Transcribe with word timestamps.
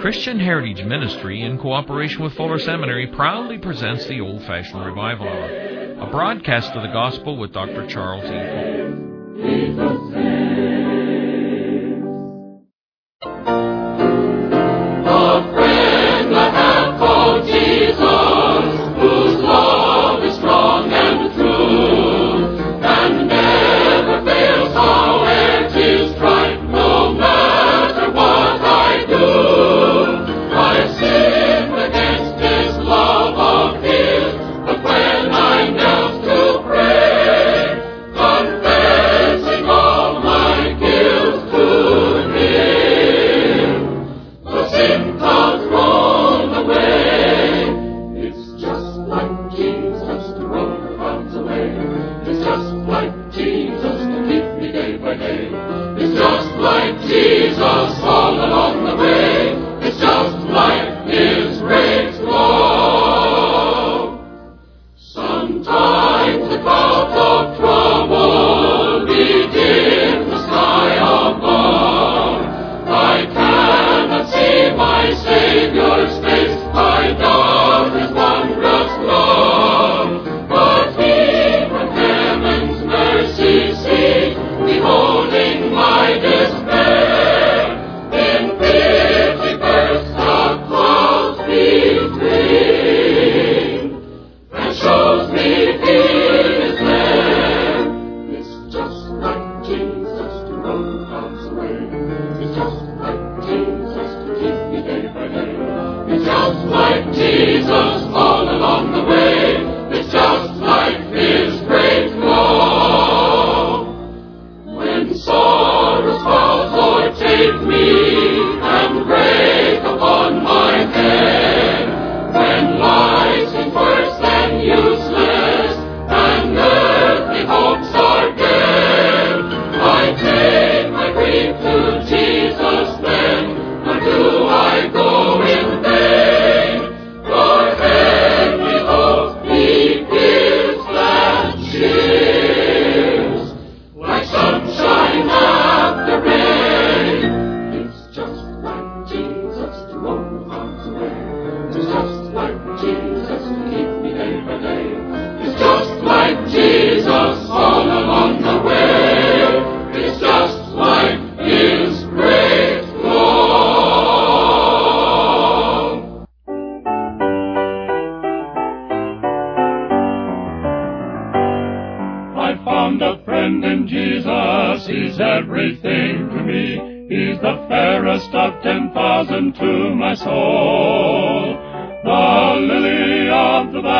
Christian 0.00 0.40
Heritage 0.40 0.84
Ministry, 0.84 1.42
in 1.42 1.58
cooperation 1.58 2.22
with 2.22 2.32
Fuller 2.34 2.58
Seminary, 2.58 3.06
proudly 3.08 3.58
presents 3.58 4.06
the 4.06 4.20
Old 4.20 4.42
Fashioned 4.44 4.84
Revival 4.84 5.28
Hour, 5.28 6.00
a 6.00 6.10
broadcast 6.10 6.72
of 6.72 6.82
the 6.82 6.88
Gospel 6.88 7.36
with 7.36 7.52
Dr. 7.52 7.86
Charles 7.86 8.24
E. 8.24 9.74
Pope. 9.76 10.07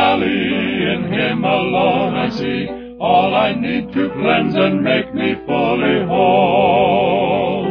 Valley, 0.09 0.93
in 0.93 1.03
him 1.13 1.43
alone 1.43 2.15
I 2.15 2.29
see 2.29 2.67
all 2.99 3.35
I 3.35 3.53
need 3.53 3.93
to 3.93 4.09
cleanse 4.09 4.55
and 4.55 4.83
make 4.83 5.13
me 5.13 5.35
fully 5.45 6.05
whole. 6.07 7.65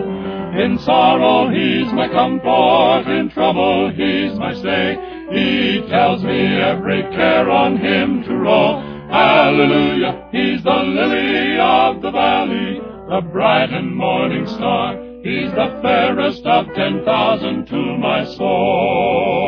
In 0.63 0.79
sorrow 0.79 1.51
he's 1.51 1.93
my 1.93 2.09
comfort, 2.09 3.11
in 3.11 3.31
trouble 3.31 3.91
he's 3.91 4.39
my 4.39 4.55
stay. 4.55 4.97
He 5.33 5.87
tells 5.89 6.23
me 6.23 6.61
every 6.61 7.03
care 7.11 7.51
on 7.51 7.77
him 7.77 8.23
to 8.23 8.35
roll. 8.37 8.83
Hallelujah, 9.11 10.29
he's 10.31 10.63
the 10.63 10.71
lily 10.71 11.59
of 11.59 12.03
the 12.03 12.11
valley, 12.13 12.81
the 13.09 13.21
bright 13.33 13.71
and 13.71 13.97
morning 13.97 14.47
star. 14.47 14.97
He's 15.25 15.51
the 15.51 15.81
fairest 15.83 16.47
of 16.47 16.67
ten 16.75 17.05
thousand 17.05 17.67
to 17.67 17.99
my 17.99 18.25
soul. 18.25 19.48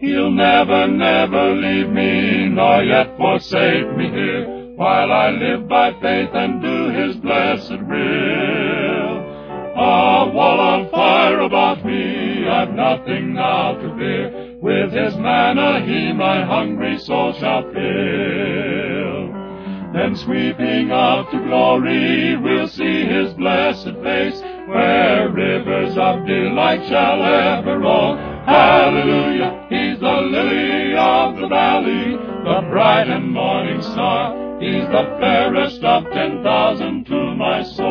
He'll 0.00 0.30
never, 0.30 0.86
never 0.86 1.54
leave 1.56 1.88
me, 1.88 2.48
nor 2.50 2.84
yet 2.84 3.16
forsake 3.16 3.96
me 3.96 4.08
here, 4.08 4.74
while 4.76 5.10
I 5.10 5.30
live 5.30 5.68
by 5.68 5.90
faith 6.00 6.30
and 6.32 6.62
do 6.62 6.90
his 6.90 7.16
blessed 7.16 7.82
will. 7.82 9.18
A 9.74 10.30
wall 10.32 10.60
of 10.60 10.90
fire 10.92 11.40
about 11.40 11.84
me, 11.84 12.46
I've 12.46 12.74
nothing 12.74 13.34
now 13.34 13.72
to 13.74 13.96
fear. 13.96 14.56
With 14.62 14.92
his 14.92 15.16
manna 15.16 15.84
he 15.84 16.12
my 16.12 16.44
hungry 16.44 16.98
soul 16.98 17.32
shall 17.32 17.62
fill. 17.62 19.32
Then 19.92 20.14
sweeping 20.14 20.92
up 20.92 21.30
to 21.32 21.38
glory, 21.40 22.36
we'll 22.36 22.68
see 22.68 23.04
his 23.04 23.34
blessed 23.34 23.94
face, 24.04 24.40
where 24.68 25.28
rivers 25.28 25.96
of 25.98 26.24
delight 26.24 26.86
shall 26.88 27.22
ever 27.22 27.80
roll. 27.80 28.16
Hallelujah, 28.16 29.57
he's 29.98 30.04
the 30.04 30.20
lily 30.20 30.94
of 30.96 31.36
the 31.36 31.48
valley, 31.48 32.16
the 32.44 32.60
bright 32.70 33.08
and 33.08 33.32
morning 33.32 33.82
star. 33.82 34.60
He's 34.60 34.86
the 34.86 35.16
fairest 35.20 35.82
of 35.82 36.04
ten 36.12 36.42
thousand 36.42 37.06
to 37.06 37.34
my 37.34 37.62
soul. 37.64 37.88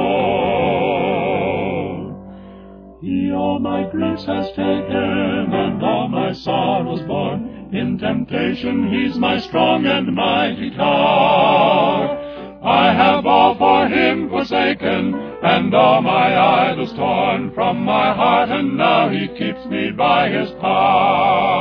He 3.01 3.31
all 3.33 3.59
my 3.59 3.89
griefs 3.89 4.25
has 4.25 4.47
taken, 4.49 5.53
and 5.53 5.83
all 5.83 6.07
my 6.07 6.31
sorrows 6.33 7.01
borne. 7.01 7.69
In 7.73 7.97
temptation 7.97 8.89
he's 8.89 9.17
my 9.17 9.39
strong 9.39 9.85
and 9.85 10.15
mighty 10.15 10.69
tower. 10.71 12.23
I 12.63 12.93
have 12.93 13.25
all 13.25 13.57
for 13.57 13.87
him 13.87 14.29
forsaken, 14.29 15.13
and 15.43 15.73
all 15.73 16.01
my 16.01 16.37
idols 16.69 16.93
torn 16.93 17.51
from 17.53 17.83
my 17.83 18.13
heart, 18.13 18.49
and 18.49 18.77
now 18.77 19.09
he 19.09 19.27
keeps 19.27 19.65
me 19.65 19.91
by 19.91 20.29
his 20.29 20.49
power. 20.61 21.56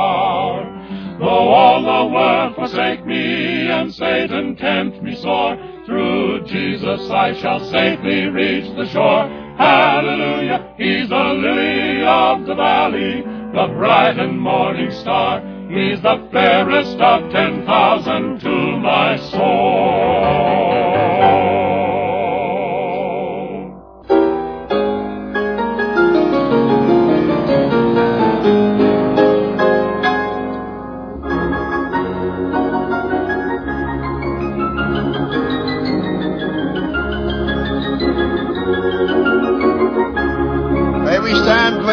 Though 1.19 1.25
all 1.25 1.81
the 1.81 2.13
world 2.13 2.55
forsake 2.55 3.03
me, 3.05 3.67
and 3.69 3.93
Satan 3.93 4.55
tempt 4.55 5.01
me 5.01 5.15
sore, 5.15 5.57
through 5.85 6.45
Jesus 6.45 7.09
I 7.09 7.33
shall 7.41 7.59
safely 7.71 8.27
reach 8.27 8.75
the 8.75 8.87
shore. 8.89 9.27
Hallelujah, 9.57 10.75
he's 10.77 11.09
the 11.09 11.15
lily 11.15 12.03
of 12.05 12.45
the 12.45 12.53
valley, 12.53 13.21
the 13.23 13.73
bright 13.75 14.19
and 14.19 14.39
morning 14.39 14.91
star. 14.91 15.41
He's 15.69 16.01
the 16.03 16.29
fairest 16.31 16.97
of 16.99 17.31
ten 17.31 17.65
thousand 17.65 18.39
to 18.41 18.77
my 18.77 19.17
soul. 19.17 20.66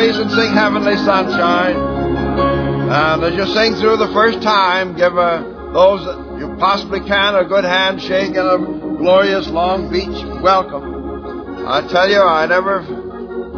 Praise 0.04 0.18
and 0.18 0.30
sing 0.32 0.52
Heavenly 0.52 0.96
Sunshine. 0.96 1.76
And 1.76 3.24
as 3.24 3.34
you 3.34 3.46
sing 3.54 3.74
through 3.76 3.96
the 3.96 4.12
first 4.12 4.42
time, 4.42 4.94
give 4.96 5.16
uh, 5.16 5.72
those 5.72 6.04
that 6.04 6.36
you 6.38 6.54
possibly 6.58 7.00
can 7.00 7.34
a 7.34 7.44
good 7.46 7.64
handshake 7.64 8.36
and 8.36 8.36
a 8.36 8.58
glorious 8.98 9.48
Long 9.48 9.90
Beach 9.90 10.42
welcome. 10.42 11.64
I 11.66 11.88
tell 11.88 12.10
you, 12.10 12.20
I 12.20 12.44
never 12.44 12.82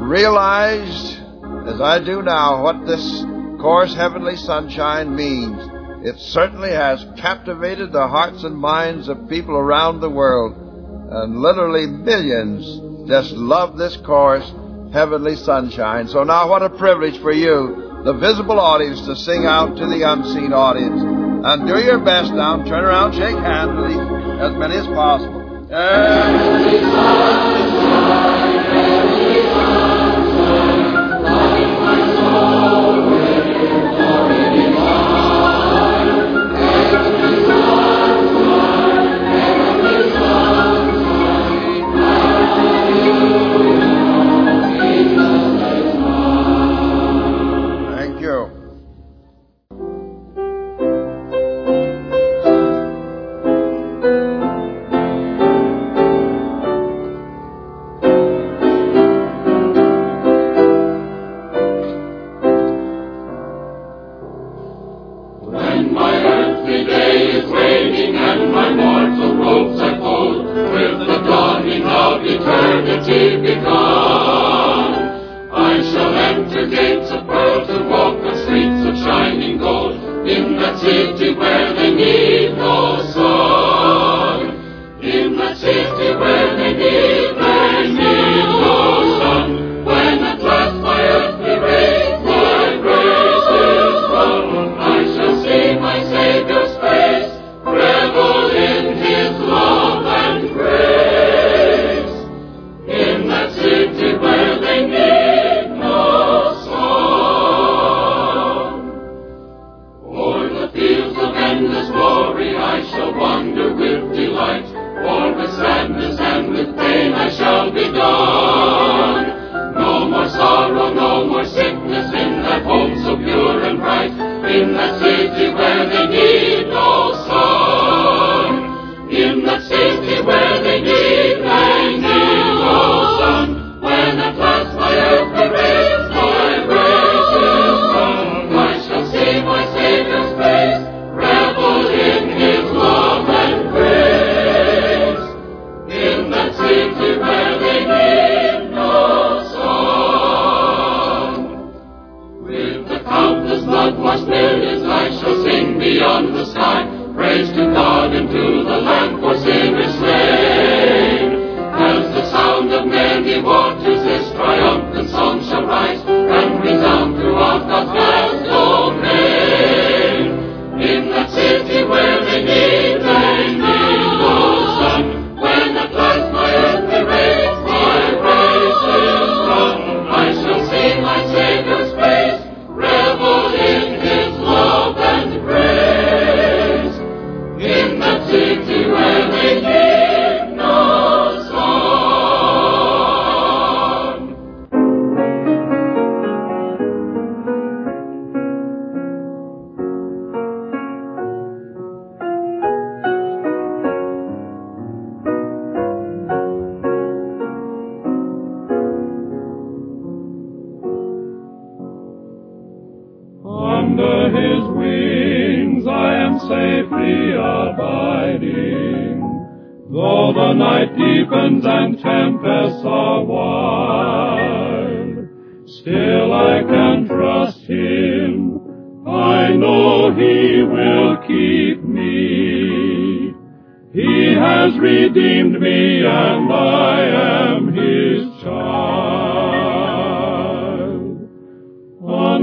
realized, 0.06 1.18
as 1.66 1.80
I 1.80 1.98
do 2.04 2.22
now, 2.22 2.62
what 2.62 2.86
this 2.86 3.24
course 3.60 3.92
Heavenly 3.94 4.36
Sunshine 4.36 5.16
means. 5.16 5.58
It 6.06 6.16
certainly 6.20 6.70
has 6.70 7.04
captivated 7.16 7.90
the 7.90 8.06
hearts 8.06 8.44
and 8.44 8.56
minds 8.56 9.08
of 9.08 9.28
people 9.28 9.56
around 9.56 9.98
the 9.98 10.10
world. 10.10 10.54
And 11.10 11.40
literally 11.40 11.88
millions 11.88 13.08
just 13.08 13.32
love 13.32 13.76
this 13.76 13.96
chorus 13.96 14.48
heavenly 14.96 15.36
sunshine. 15.36 16.08
So 16.08 16.24
now 16.24 16.48
what 16.48 16.62
a 16.62 16.70
privilege 16.70 17.20
for 17.20 17.30
you, 17.30 18.00
the 18.02 18.14
visible 18.14 18.58
audience, 18.58 19.02
to 19.02 19.14
sing 19.14 19.44
out 19.44 19.76
to 19.76 19.86
the 19.86 20.10
unseen 20.10 20.54
audience. 20.54 21.02
And 21.44 21.68
do 21.68 21.78
your 21.78 21.98
best 21.98 22.32
now. 22.32 22.64
Turn 22.64 22.82
around, 22.82 23.12
shake 23.12 23.36
hands 23.36 23.76
with 23.76 24.40
as 24.40 24.56
many 24.56 24.76
as 24.76 24.86
possible. 24.86 25.68
Heavenly 25.68 27.75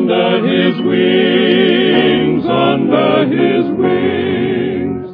under 0.03 0.45
his 0.45 0.75
wings, 0.81 2.45
under 2.45 3.25
his 3.25 3.65
wings, 3.79 5.07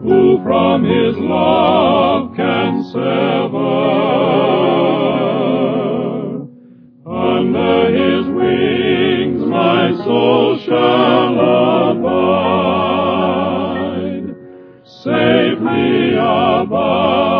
who 0.00 0.42
from 0.42 0.82
his 0.84 1.16
love 1.16 2.34
can 2.34 2.82
sever. 2.92 4.00
Under 7.06 7.90
his 7.90 8.26
wings 8.34 9.46
my 9.46 9.92
soul 10.04 10.58
shall 10.58 11.38
abide, 11.92 13.14
safely 14.84 16.14
abide. 16.14 17.31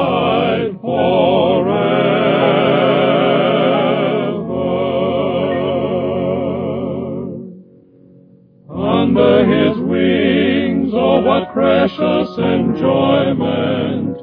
Precious 11.89 12.39
enjoyment. 12.39 14.17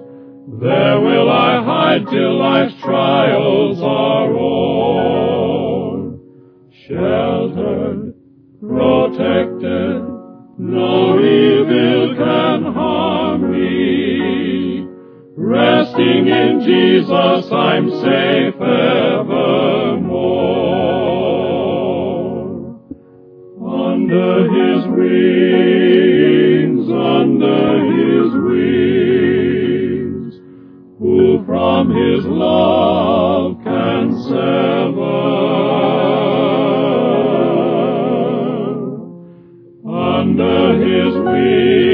There 0.62 1.02
will 1.02 1.30
I 1.30 1.62
hide 1.62 2.08
till 2.08 2.40
life's 2.40 2.80
trials 2.82 3.82
are 3.82 4.32
o'er. 4.34 5.40
Sheltered, 6.88 8.14
protected, 8.62 10.04
no 10.58 11.20
evil 11.20 12.16
can 12.16 12.64
harm 12.74 13.52
me. 13.52 14.88
Resting 15.36 16.28
in 16.28 16.62
Jesus, 16.62 17.52
I'm 17.52 17.90
safe 17.90 18.56
evermore. 18.56 19.60
Under 23.62 24.44
his 24.48 24.88
wings, 24.88 25.69
from 31.80 31.96
his 31.96 32.26
love 32.26 33.56
can 33.64 34.12
sever? 34.12 35.60
Under 39.88 40.74
his 40.76 41.14
wings 41.16 41.89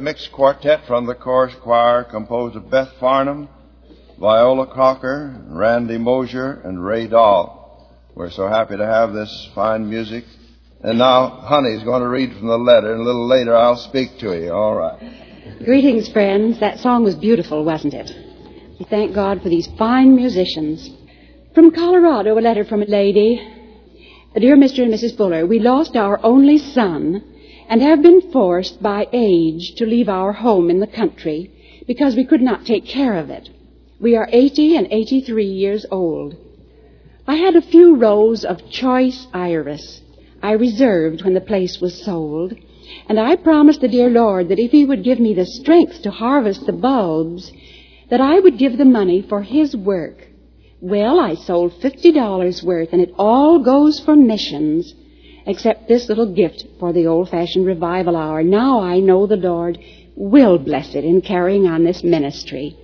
mixed 0.00 0.32
quartet 0.32 0.86
from 0.86 1.06
the 1.06 1.14
chorus 1.14 1.54
choir 1.62 2.04
composed 2.04 2.56
of 2.56 2.70
Beth 2.70 2.92
Farnham, 3.00 3.48
Viola 4.18 4.66
Crocker, 4.66 5.44
Randy 5.48 5.98
Mosier, 5.98 6.60
and 6.64 6.84
Ray 6.84 7.06
Dahl. 7.06 7.94
We're 8.14 8.30
so 8.30 8.48
happy 8.48 8.76
to 8.76 8.86
have 8.86 9.12
this 9.12 9.50
fine 9.54 9.88
music. 9.88 10.24
And 10.82 10.98
now 10.98 11.28
Honey's 11.28 11.84
going 11.84 12.02
to 12.02 12.08
read 12.08 12.36
from 12.36 12.48
the 12.48 12.58
letter, 12.58 12.92
and 12.92 13.00
a 13.00 13.04
little 13.04 13.28
later 13.28 13.56
I'll 13.56 13.76
speak 13.76 14.18
to 14.18 14.36
you. 14.36 14.52
All 14.52 14.74
right. 14.74 14.98
Greetings, 15.64 16.08
friends. 16.08 16.60
That 16.60 16.78
song 16.78 17.04
was 17.04 17.14
beautiful, 17.14 17.64
wasn't 17.64 17.94
it? 17.94 18.10
We 18.78 18.86
thank 18.86 19.14
God 19.14 19.42
for 19.42 19.48
these 19.48 19.68
fine 19.78 20.14
musicians. 20.14 20.90
From 21.54 21.70
Colorado, 21.70 22.38
a 22.38 22.40
letter 22.40 22.64
from 22.64 22.82
a 22.82 22.86
lady. 22.86 23.36
Dear 24.36 24.56
Mr. 24.56 24.82
and 24.82 24.92
Mrs. 24.92 25.16
Fuller, 25.16 25.46
we 25.46 25.58
lost 25.58 25.96
our 25.96 26.20
only 26.24 26.58
son 26.58 27.24
and 27.68 27.82
have 27.82 28.02
been 28.02 28.32
forced 28.32 28.82
by 28.82 29.06
age 29.12 29.74
to 29.76 29.86
leave 29.86 30.08
our 30.08 30.32
home 30.32 30.70
in 30.70 30.80
the 30.80 30.86
country 30.86 31.50
because 31.86 32.16
we 32.16 32.24
could 32.24 32.42
not 32.42 32.66
take 32.66 32.84
care 32.84 33.14
of 33.14 33.30
it. 33.30 33.48
We 34.00 34.16
are 34.16 34.28
80 34.30 34.76
and 34.76 34.88
83 34.90 35.44
years 35.44 35.86
old. 35.90 36.36
I 37.26 37.36
had 37.36 37.56
a 37.56 37.62
few 37.62 37.96
rows 37.96 38.44
of 38.44 38.70
choice 38.70 39.26
iris 39.34 40.00
I 40.42 40.52
reserved 40.52 41.24
when 41.24 41.34
the 41.34 41.40
place 41.40 41.80
was 41.80 42.00
sold, 42.04 42.54
and 43.08 43.18
I 43.18 43.34
promised 43.36 43.80
the 43.80 43.88
dear 43.88 44.08
Lord 44.08 44.48
that 44.48 44.60
if 44.60 44.70
He 44.70 44.84
would 44.84 45.02
give 45.02 45.18
me 45.18 45.34
the 45.34 45.44
strength 45.44 46.02
to 46.02 46.10
harvest 46.10 46.64
the 46.64 46.72
bulbs, 46.72 47.52
that 48.08 48.20
I 48.20 48.38
would 48.38 48.56
give 48.56 48.78
the 48.78 48.84
money 48.84 49.20
for 49.20 49.42
His 49.42 49.76
work. 49.76 50.28
Well, 50.80 51.18
I 51.18 51.34
sold 51.34 51.72
fifty 51.82 52.12
dollars 52.12 52.62
worth, 52.62 52.92
and 52.92 53.02
it 53.02 53.12
all 53.18 53.58
goes 53.58 53.98
for 53.98 54.14
missions, 54.14 54.94
except 55.48 55.88
this 55.88 56.08
little 56.08 56.32
gift 56.32 56.66
for 56.78 56.92
the 56.92 57.06
old-fashioned 57.06 57.66
revival 57.66 58.16
hour. 58.16 58.42
Now 58.42 58.80
I 58.80 59.00
know 59.00 59.26
the 59.26 59.36
Lord 59.36 59.78
will 60.14 60.58
bless 60.58 60.94
it 60.94 61.04
in 61.04 61.22
carrying 61.22 61.66
on 61.66 61.84
this 61.84 62.04
ministry. 62.04 62.76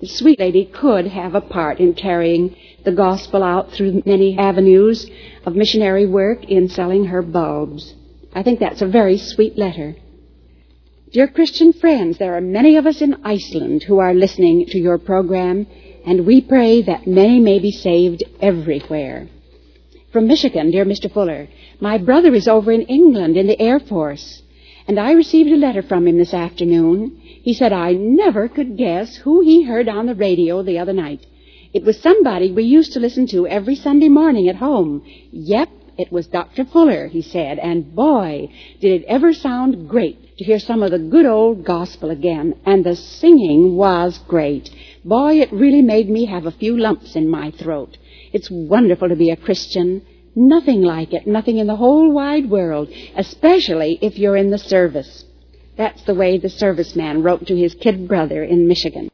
The 0.00 0.06
sweet 0.06 0.38
lady 0.38 0.66
could 0.66 1.06
have 1.06 1.34
a 1.34 1.40
part 1.40 1.80
in 1.80 1.94
carrying 1.94 2.54
the 2.84 2.92
gospel 2.92 3.42
out 3.42 3.72
through 3.72 4.02
many 4.04 4.38
avenues 4.38 5.10
of 5.44 5.56
missionary 5.56 6.06
work 6.06 6.44
in 6.44 6.68
selling 6.68 7.06
her 7.06 7.22
bulbs. 7.22 7.94
I 8.34 8.42
think 8.42 8.60
that's 8.60 8.82
a 8.82 8.86
very 8.86 9.16
sweet 9.16 9.58
letter. 9.58 9.96
Dear 11.12 11.26
Christian 11.26 11.72
friends, 11.72 12.18
there 12.18 12.36
are 12.36 12.40
many 12.40 12.76
of 12.76 12.86
us 12.86 13.02
in 13.02 13.24
Iceland 13.24 13.82
who 13.82 13.98
are 13.98 14.14
listening 14.14 14.66
to 14.66 14.78
your 14.78 14.98
program, 14.98 15.66
and 16.06 16.24
we 16.24 16.40
pray 16.40 16.82
that 16.82 17.06
many 17.06 17.40
may 17.40 17.58
be 17.58 17.72
saved 17.72 18.22
everywhere. 18.40 19.28
From 20.12 20.26
Michigan, 20.26 20.72
dear 20.72 20.84
Mr. 20.84 21.08
Fuller, 21.08 21.46
my 21.78 21.96
brother 21.96 22.34
is 22.34 22.48
over 22.48 22.72
in 22.72 22.82
England 22.82 23.36
in 23.36 23.46
the 23.46 23.60
Air 23.60 23.78
Force, 23.78 24.42
and 24.88 24.98
I 24.98 25.12
received 25.12 25.52
a 25.52 25.56
letter 25.56 25.82
from 25.82 26.08
him 26.08 26.18
this 26.18 26.34
afternoon. 26.34 27.16
He 27.22 27.54
said 27.54 27.72
I 27.72 27.92
never 27.92 28.48
could 28.48 28.76
guess 28.76 29.14
who 29.14 29.40
he 29.40 29.62
heard 29.62 29.88
on 29.88 30.06
the 30.06 30.16
radio 30.16 30.64
the 30.64 30.80
other 30.80 30.92
night. 30.92 31.24
It 31.72 31.84
was 31.84 32.00
somebody 32.00 32.50
we 32.50 32.64
used 32.64 32.92
to 32.94 32.98
listen 32.98 33.28
to 33.28 33.46
every 33.46 33.76
Sunday 33.76 34.08
morning 34.08 34.48
at 34.48 34.56
home. 34.56 35.04
Yep, 35.30 35.68
it 35.96 36.10
was 36.10 36.26
Dr. 36.26 36.64
Fuller, 36.64 37.06
he 37.06 37.22
said, 37.22 37.60
and 37.60 37.94
boy, 37.94 38.48
did 38.80 39.02
it 39.02 39.06
ever 39.06 39.32
sound 39.32 39.88
great 39.88 40.36
to 40.38 40.44
hear 40.44 40.58
some 40.58 40.82
of 40.82 40.90
the 40.90 40.98
good 40.98 41.26
old 41.26 41.64
gospel 41.64 42.10
again. 42.10 42.58
And 42.66 42.82
the 42.82 42.96
singing 42.96 43.76
was 43.76 44.18
great. 44.26 44.70
Boy, 45.04 45.40
it 45.40 45.52
really 45.52 45.82
made 45.82 46.10
me 46.10 46.24
have 46.24 46.46
a 46.46 46.50
few 46.50 46.76
lumps 46.76 47.14
in 47.14 47.28
my 47.28 47.52
throat. 47.52 47.96
It's 48.32 48.50
wonderful 48.50 49.08
to 49.08 49.16
be 49.16 49.30
a 49.30 49.36
Christian. 49.36 50.02
Nothing 50.36 50.82
like 50.82 51.12
it, 51.12 51.26
nothing 51.26 51.58
in 51.58 51.66
the 51.66 51.76
whole 51.76 52.12
wide 52.12 52.48
world, 52.48 52.88
especially 53.16 53.98
if 54.00 54.18
you're 54.18 54.36
in 54.36 54.50
the 54.50 54.58
service. 54.58 55.24
That's 55.76 56.02
the 56.04 56.14
way 56.14 56.38
the 56.38 56.48
serviceman 56.48 57.24
wrote 57.24 57.46
to 57.46 57.56
his 57.56 57.74
kid 57.74 58.06
brother 58.06 58.44
in 58.44 58.68
Michigan. 58.68 59.10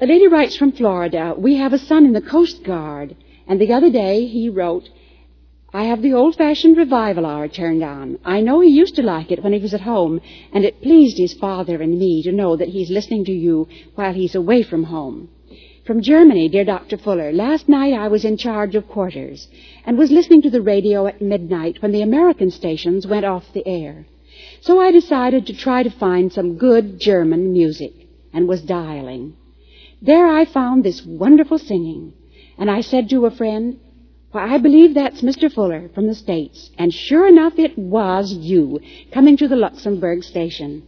The 0.00 0.06
lady 0.06 0.28
writes 0.28 0.56
from 0.56 0.72
Florida, 0.72 1.34
We 1.36 1.56
have 1.56 1.72
a 1.72 1.78
son 1.78 2.06
in 2.06 2.12
the 2.12 2.22
Coast 2.22 2.64
Guard. 2.64 3.16
And 3.46 3.60
the 3.60 3.72
other 3.72 3.90
day 3.90 4.26
he 4.26 4.48
wrote, 4.48 4.88
I 5.72 5.84
have 5.84 6.02
the 6.02 6.14
old-fashioned 6.14 6.76
revival 6.76 7.26
hour 7.26 7.48
turned 7.48 7.82
on. 7.82 8.18
I 8.24 8.40
know 8.40 8.60
he 8.60 8.70
used 8.70 8.96
to 8.96 9.02
like 9.02 9.30
it 9.30 9.42
when 9.42 9.52
he 9.52 9.60
was 9.60 9.74
at 9.74 9.82
home, 9.82 10.20
and 10.52 10.64
it 10.64 10.82
pleased 10.82 11.18
his 11.18 11.34
father 11.34 11.80
and 11.80 11.98
me 11.98 12.22
to 12.24 12.32
know 12.32 12.56
that 12.56 12.68
he's 12.68 12.90
listening 12.90 13.24
to 13.26 13.32
you 13.32 13.68
while 13.94 14.12
he's 14.12 14.34
away 14.34 14.62
from 14.62 14.84
home. 14.84 15.28
From 15.86 16.02
Germany, 16.02 16.50
dear 16.50 16.66
Dr. 16.66 16.98
Fuller, 16.98 17.32
last 17.32 17.66
night 17.66 17.94
I 17.94 18.08
was 18.08 18.26
in 18.26 18.36
charge 18.36 18.74
of 18.74 18.86
quarters 18.86 19.48
and 19.86 19.96
was 19.96 20.10
listening 20.12 20.42
to 20.42 20.50
the 20.50 20.60
radio 20.60 21.06
at 21.06 21.22
midnight 21.22 21.80
when 21.80 21.90
the 21.90 22.02
American 22.02 22.50
stations 22.50 23.06
went 23.06 23.24
off 23.24 23.54
the 23.54 23.66
air. 23.66 24.04
So 24.60 24.78
I 24.78 24.92
decided 24.92 25.46
to 25.46 25.56
try 25.56 25.82
to 25.82 25.90
find 25.90 26.30
some 26.30 26.58
good 26.58 27.00
German 27.00 27.54
music 27.54 27.94
and 28.30 28.46
was 28.46 28.60
dialing. 28.60 29.36
There 30.02 30.26
I 30.26 30.44
found 30.44 30.84
this 30.84 31.02
wonderful 31.02 31.58
singing, 31.58 32.12
and 32.58 32.70
I 32.70 32.82
said 32.82 33.08
to 33.08 33.24
a 33.24 33.30
friend, 33.30 33.80
Why, 34.32 34.54
I 34.54 34.58
believe 34.58 34.92
that's 34.92 35.22
Mr. 35.22 35.50
Fuller 35.50 35.88
from 35.94 36.06
the 36.06 36.14
States. 36.14 36.70
And 36.76 36.92
sure 36.92 37.26
enough, 37.26 37.58
it 37.58 37.76
was 37.78 38.34
you 38.34 38.80
coming 39.12 39.38
to 39.38 39.48
the 39.48 39.56
Luxembourg 39.56 40.24
station. 40.24 40.82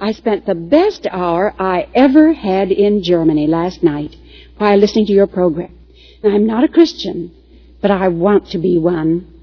I 0.00 0.12
spent 0.12 0.46
the 0.46 0.54
best 0.54 1.06
hour 1.10 1.54
I 1.58 1.88
ever 1.94 2.32
had 2.32 2.72
in 2.72 3.02
Germany 3.02 3.46
last 3.46 3.82
night 3.82 4.16
while 4.58 4.76
listening 4.76 5.06
to 5.06 5.12
your 5.12 5.26
program. 5.26 5.76
I'm 6.22 6.46
not 6.46 6.64
a 6.64 6.68
Christian, 6.68 7.34
but 7.80 7.90
I 7.90 8.08
want 8.08 8.50
to 8.50 8.58
be 8.58 8.78
one. 8.78 9.34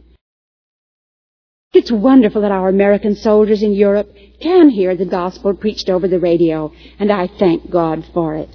It's 1.73 1.91
wonderful 1.91 2.41
that 2.41 2.51
our 2.51 2.69
American 2.69 3.15
soldiers 3.15 3.62
in 3.63 3.73
Europe 3.73 4.10
can 4.39 4.69
hear 4.69 4.95
the 4.95 5.06
gospel 5.06 5.54
preached 5.54 5.89
over 5.89 6.08
the 6.08 6.19
radio, 6.19 6.71
and 6.99 7.12
I 7.12 7.28
thank 7.28 7.69
God 7.69 8.06
for 8.13 8.36
it. 8.36 8.49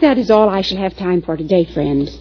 That 0.00 0.18
is 0.18 0.30
all 0.30 0.48
I 0.48 0.62
shall 0.62 0.78
have 0.78 0.96
time 0.96 1.22
for 1.22 1.36
today, 1.36 1.64
friends. 1.64 2.18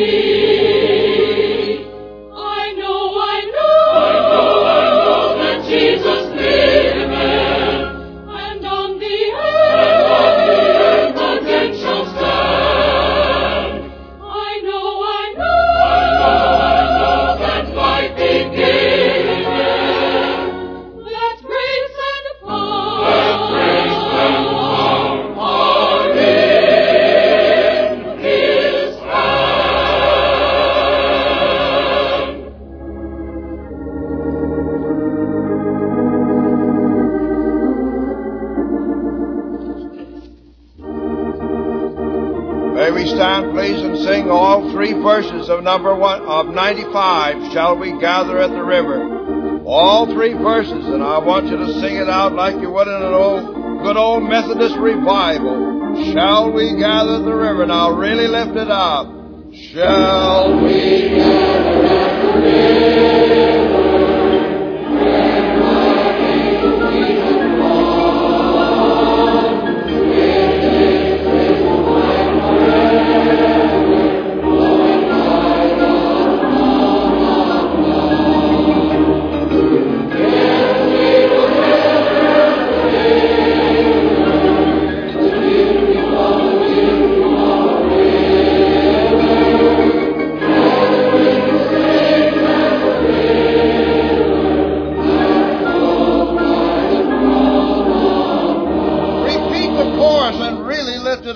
Jesus. 0.00 0.49
Shall 47.52 47.76
we 47.78 47.98
gather 47.98 48.38
at 48.38 48.50
the 48.50 48.62
river? 48.62 49.64
All 49.66 50.06
three 50.06 50.34
verses, 50.34 50.86
and 50.86 51.02
I 51.02 51.18
want 51.18 51.46
you 51.46 51.56
to 51.56 51.80
sing 51.80 51.96
it 51.96 52.08
out 52.08 52.32
like 52.32 52.60
you 52.60 52.70
would 52.70 52.86
in 52.86 52.94
an 52.94 53.12
old, 53.12 53.82
good 53.82 53.96
old 53.96 54.22
Methodist 54.22 54.76
revival. 54.76 56.12
Shall 56.12 56.52
we 56.52 56.76
gather 56.76 57.14
at 57.14 57.24
the 57.24 57.34
river? 57.34 57.66
Now 57.66 57.90
really 57.90 58.28
lift 58.28 58.56
it 58.56 58.70
up. 58.70 59.06
Shall 59.52 60.62
we 60.62 61.08
gather 61.08 61.86
at 61.86 62.22
the 62.22 62.40
river? 62.40 63.19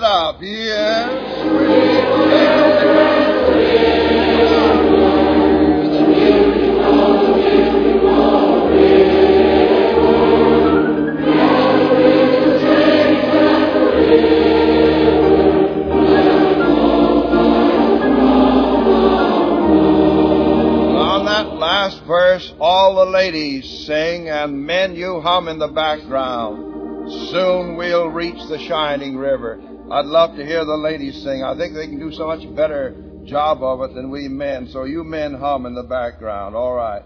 Up. 0.05 0.37
Yes. 0.41 1.23
Last 21.55 22.03
verse, 22.05 22.53
all 22.59 22.95
the 22.95 23.05
ladies 23.05 23.85
sing 23.85 24.29
and 24.29 24.65
men 24.65 24.95
you 24.95 25.21
hum 25.21 25.47
in 25.47 25.59
the 25.59 25.67
background. 25.67 27.11
Soon 27.29 27.75
we'll 27.75 28.07
reach 28.07 28.43
the 28.49 28.57
shining 28.57 29.17
river. 29.17 29.74
I'd 29.91 30.05
love 30.05 30.35
to 30.37 30.45
hear 30.45 30.65
the 30.65 30.77
ladies 30.77 31.21
sing. 31.23 31.43
I 31.43 31.55
think 31.55 31.75
they 31.75 31.87
can 31.87 31.99
do 31.99 32.11
so 32.11 32.25
much 32.25 32.41
better 32.55 32.95
job 33.25 33.61
of 33.61 33.81
it 33.81 33.93
than 33.93 34.09
we 34.09 34.27
men. 34.27 34.67
So 34.71 34.85
you 34.85 35.03
men 35.03 35.35
hum 35.35 35.65
in 35.65 35.75
the 35.75 35.83
background. 35.83 36.55
All 36.55 36.73
right. 36.73 37.03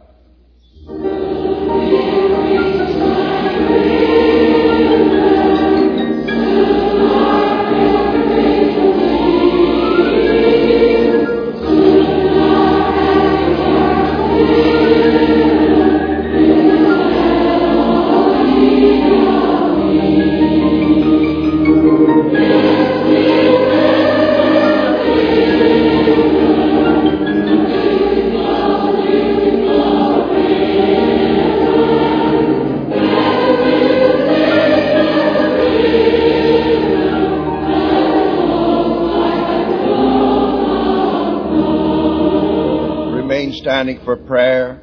Standing 43.80 44.04
for 44.04 44.18
prayer. 44.18 44.82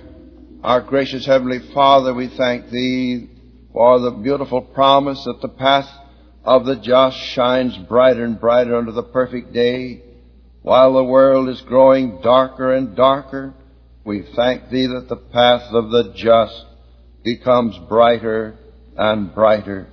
Our 0.62 0.80
gracious 0.80 1.26
Heavenly 1.26 1.59
Father, 1.74 2.14
we 2.14 2.28
thank 2.28 2.70
Thee 2.70 3.28
for 3.70 4.00
the 4.00 4.11
beautiful 4.11 4.62
promise 4.62 5.22
that 5.24 5.42
the 5.42 5.50
path 5.50 5.87
of 6.44 6.64
the 6.64 6.76
just 6.76 7.18
shines 7.18 7.76
brighter 7.76 8.24
and 8.24 8.40
brighter 8.40 8.74
unto 8.74 8.92
the 8.92 9.02
perfect 9.02 9.52
day. 9.52 10.02
While 10.62 10.94
the 10.94 11.04
world 11.04 11.50
is 11.50 11.61
growing 11.61 12.22
darker 12.22 12.72
and 12.72 12.96
darker, 12.96 13.52
we 14.06 14.22
thank 14.35 14.70
Thee 14.70 14.87
that 14.87 15.11
the 15.11 15.16
path 15.16 15.74
of 15.74 15.90
the 15.90 16.14
just 16.16 16.64
becomes 17.22 17.76
brighter 17.90 18.56
and 18.96 19.35
brighter. 19.35 19.88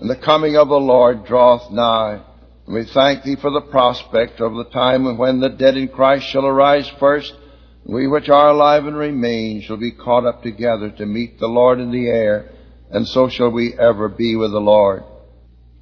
And 0.00 0.10
the 0.10 0.16
coming 0.16 0.56
of 0.56 0.66
the 0.66 0.74
Lord 0.74 1.24
draweth 1.24 1.70
nigh. 1.70 2.20
And 2.66 2.74
we 2.74 2.84
thank 2.84 3.22
Thee 3.22 3.36
for 3.36 3.52
the 3.52 3.68
prospect 3.70 4.40
of 4.40 4.54
the 4.54 4.70
time 4.72 5.18
when 5.18 5.38
the 5.38 5.50
dead 5.50 5.76
in 5.76 5.86
Christ 5.86 6.26
shall 6.26 6.46
arise 6.46 6.90
first. 6.98 7.32
We 7.86 8.06
which 8.06 8.30
are 8.30 8.48
alive 8.48 8.86
and 8.86 8.96
remain 8.96 9.60
shall 9.60 9.76
be 9.76 9.92
caught 9.92 10.24
up 10.24 10.42
together 10.42 10.90
to 10.90 11.06
meet 11.06 11.38
the 11.38 11.48
Lord 11.48 11.80
in 11.80 11.90
the 11.90 12.08
air, 12.08 12.50
and 12.90 13.06
so 13.06 13.28
shall 13.28 13.50
we 13.50 13.74
ever 13.74 14.08
be 14.08 14.36
with 14.36 14.52
the 14.52 14.60
Lord. 14.60 15.04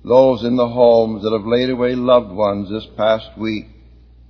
Those 0.04 0.42
in 0.42 0.56
the 0.56 0.68
homes 0.68 1.22
that 1.22 1.32
have 1.32 1.46
laid 1.46 1.70
away 1.70 1.94
loved 1.94 2.32
ones 2.32 2.68
this 2.68 2.86
past 2.96 3.38
week, 3.38 3.66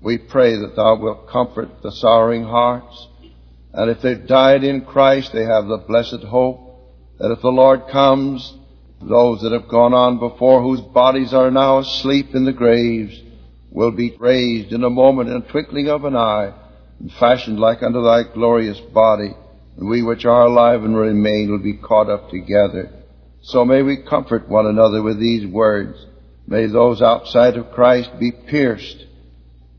we 0.02 0.18
pray 0.18 0.56
that 0.56 0.76
Thou 0.76 0.96
wilt 0.96 1.28
comfort 1.28 1.82
the 1.82 1.92
sorrowing 1.92 2.44
hearts. 2.44 3.08
And 3.72 3.90
if 3.90 4.02
they've 4.02 4.26
died 4.26 4.64
in 4.64 4.84
Christ, 4.84 5.32
they 5.32 5.44
have 5.44 5.66
the 5.66 5.78
blessed 5.78 6.24
hope 6.24 6.72
that 7.18 7.30
if 7.30 7.40
the 7.40 7.48
Lord 7.48 7.88
comes, 7.88 8.54
those 9.00 9.40
that 9.40 9.52
have 9.52 9.68
gone 9.68 9.94
on 9.94 10.18
before, 10.18 10.60
whose 10.60 10.82
bodies 10.82 11.32
are 11.32 11.50
now 11.50 11.78
asleep 11.78 12.34
in 12.34 12.44
the 12.44 12.52
graves, 12.52 13.18
will 13.70 13.92
be 13.92 14.14
raised 14.18 14.72
in 14.72 14.84
a 14.84 14.90
moment, 14.90 15.30
in 15.30 15.36
a 15.36 15.48
twinkling 15.48 15.88
of 15.88 16.04
an 16.04 16.16
eye, 16.16 16.52
and 16.98 17.12
fashioned 17.12 17.58
like 17.58 17.82
unto 17.82 18.02
thy 18.02 18.22
glorious 18.22 18.78
body. 18.80 19.34
And 19.76 19.88
we 19.88 20.02
which 20.02 20.24
are 20.24 20.46
alive 20.46 20.84
and 20.84 20.96
remain 20.96 21.50
will 21.50 21.62
be 21.62 21.76
caught 21.76 22.10
up 22.10 22.30
together. 22.30 22.90
So 23.42 23.64
may 23.64 23.82
we 23.82 24.04
comfort 24.08 24.48
one 24.48 24.66
another 24.66 25.02
with 25.02 25.18
these 25.18 25.46
words. 25.46 25.98
May 26.46 26.66
those 26.66 27.02
outside 27.02 27.56
of 27.56 27.72
Christ 27.72 28.10
be 28.20 28.32
pierced 28.32 29.04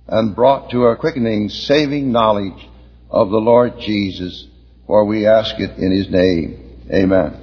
and 0.07 0.35
brought 0.35 0.71
to 0.71 0.85
a 0.85 0.97
quickening, 0.97 1.49
saving 1.49 2.11
knowledge 2.11 2.67
of 3.09 3.29
the 3.29 3.37
Lord 3.37 3.79
Jesus. 3.79 4.47
For 4.87 5.05
we 5.05 5.27
ask 5.27 5.59
it 5.59 5.77
in 5.77 5.91
His 5.91 6.09
name. 6.09 6.81
Amen. 6.91 7.42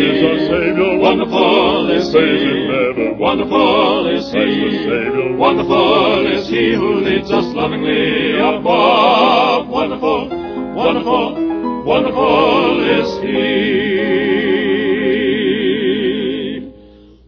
Is 0.00 0.24
our 0.24 0.38
Savior. 0.38 0.98
Wonderful 0.98 1.90
is 1.90 2.12
He. 2.12 2.18
Him 2.18 2.70
ever. 2.70 3.14
Wonderful 3.14 4.08
is 4.08 4.30
Praise 4.30 4.54
the 4.54 4.68
He. 4.70 4.78
Savior. 4.84 5.36
Wonderful 5.36 6.26
is 6.26 6.48
He 6.48 6.74
who 6.74 6.94
leads 6.96 7.30
us 7.30 7.44
lovingly 7.54 8.38
above. 8.38 9.68
Wonderful, 9.68 10.28
wonderful, 10.74 11.34
wonderful 11.84 12.82
is 13.00 13.18
He. 13.22 14.04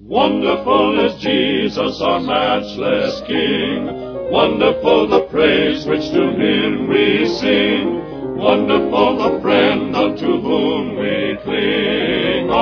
Wonderful 0.00 1.04
is 1.06 1.14
Jesus, 1.20 2.00
our 2.00 2.20
matchless 2.20 3.20
King. 3.26 4.30
Wonderful 4.30 5.06
the 5.08 5.20
praise 5.30 5.86
which 5.86 6.10
to 6.10 6.30
Him 6.32 6.88
we 6.88 7.26
sing. 7.26 8.02
Wonderful 8.36 9.16
the 9.18 9.40
friend 9.40 9.94
unto 9.96 10.40
whom 10.40 10.96
we 10.98 11.36
cling. 11.44 11.95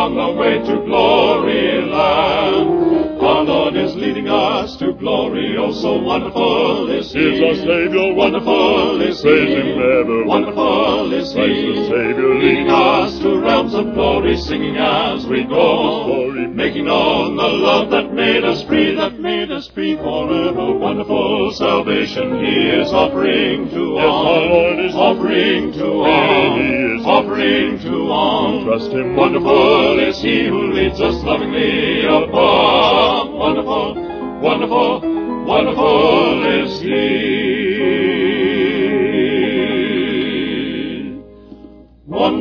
On 0.05 0.15
the 0.15 0.39
way 0.39 0.59
to 0.59 0.85
glory 0.85 1.81
land. 1.81 3.23
Our 3.25 3.43
Lord 3.43 3.75
is 3.75 3.97
leading 3.97 4.29
us 4.29 4.77
to 4.77 4.93
glory. 4.93 5.57
Oh, 5.57 5.73
so 5.73 5.97
wonderful 5.97 6.91
is 6.91 7.11
He. 7.11 7.21
Is 7.21 7.41
our 7.41 7.55
Savior. 7.65 8.13
Wonderful 8.13 9.01
is 9.01 9.23
He. 9.23 9.31
Praise 9.31 9.57
Him 9.57 9.81
ever. 9.81 10.25
Wonderful 10.27 11.11
is 11.11 11.33
He. 11.33 11.89
Praise 12.35 12.57
the 12.57 12.65
Savior. 12.65 12.65
Leading 12.65 12.71
us 12.71 13.19
to 13.21 13.39
realms 13.41 13.75
of 13.75 13.95
glory, 13.95 14.37
singing 14.37 14.77
as 14.77 15.27
we 15.27 15.45
go. 15.45 16.05
Glory. 16.07 16.47
Making 16.49 16.87
known 16.87 17.37
the 17.37 17.43
love 17.43 17.91
that 17.91 18.13
made 18.13 18.45
us 18.45 18.63
free, 18.65 18.95
that 18.95 19.19
made 19.19 19.51
us 19.51 19.69
free 19.69 19.97
forever. 19.97 20.73
Wonderful 20.79 21.53
salvation 21.53 22.45
He 22.45 22.71
is 22.71 22.93
offering 22.93 23.71
to 23.71 23.99
all. 23.99 24.49
Lord 24.49 24.79
is 24.81 24.95
offering 24.95 25.73
to 25.73 25.87
all. 25.87 26.59
He 26.59 26.65
is. 26.65 27.07
offering 27.07 27.79
to 27.81 28.11
all. 28.11 28.65
Trust 28.65 28.93
Him. 28.93 29.17
Wonderful 29.17 29.99
is 30.01 30.21
He 30.23 30.47
who 30.47 30.73
leads 30.73 31.01
us 31.01 31.23
lovingly 31.25 32.05
above. 32.05 33.31
Wonderful, 33.31 33.95
wonderful, 34.41 35.45
wonderful 35.45 36.47
is 36.47 36.81
He. 36.81 37.64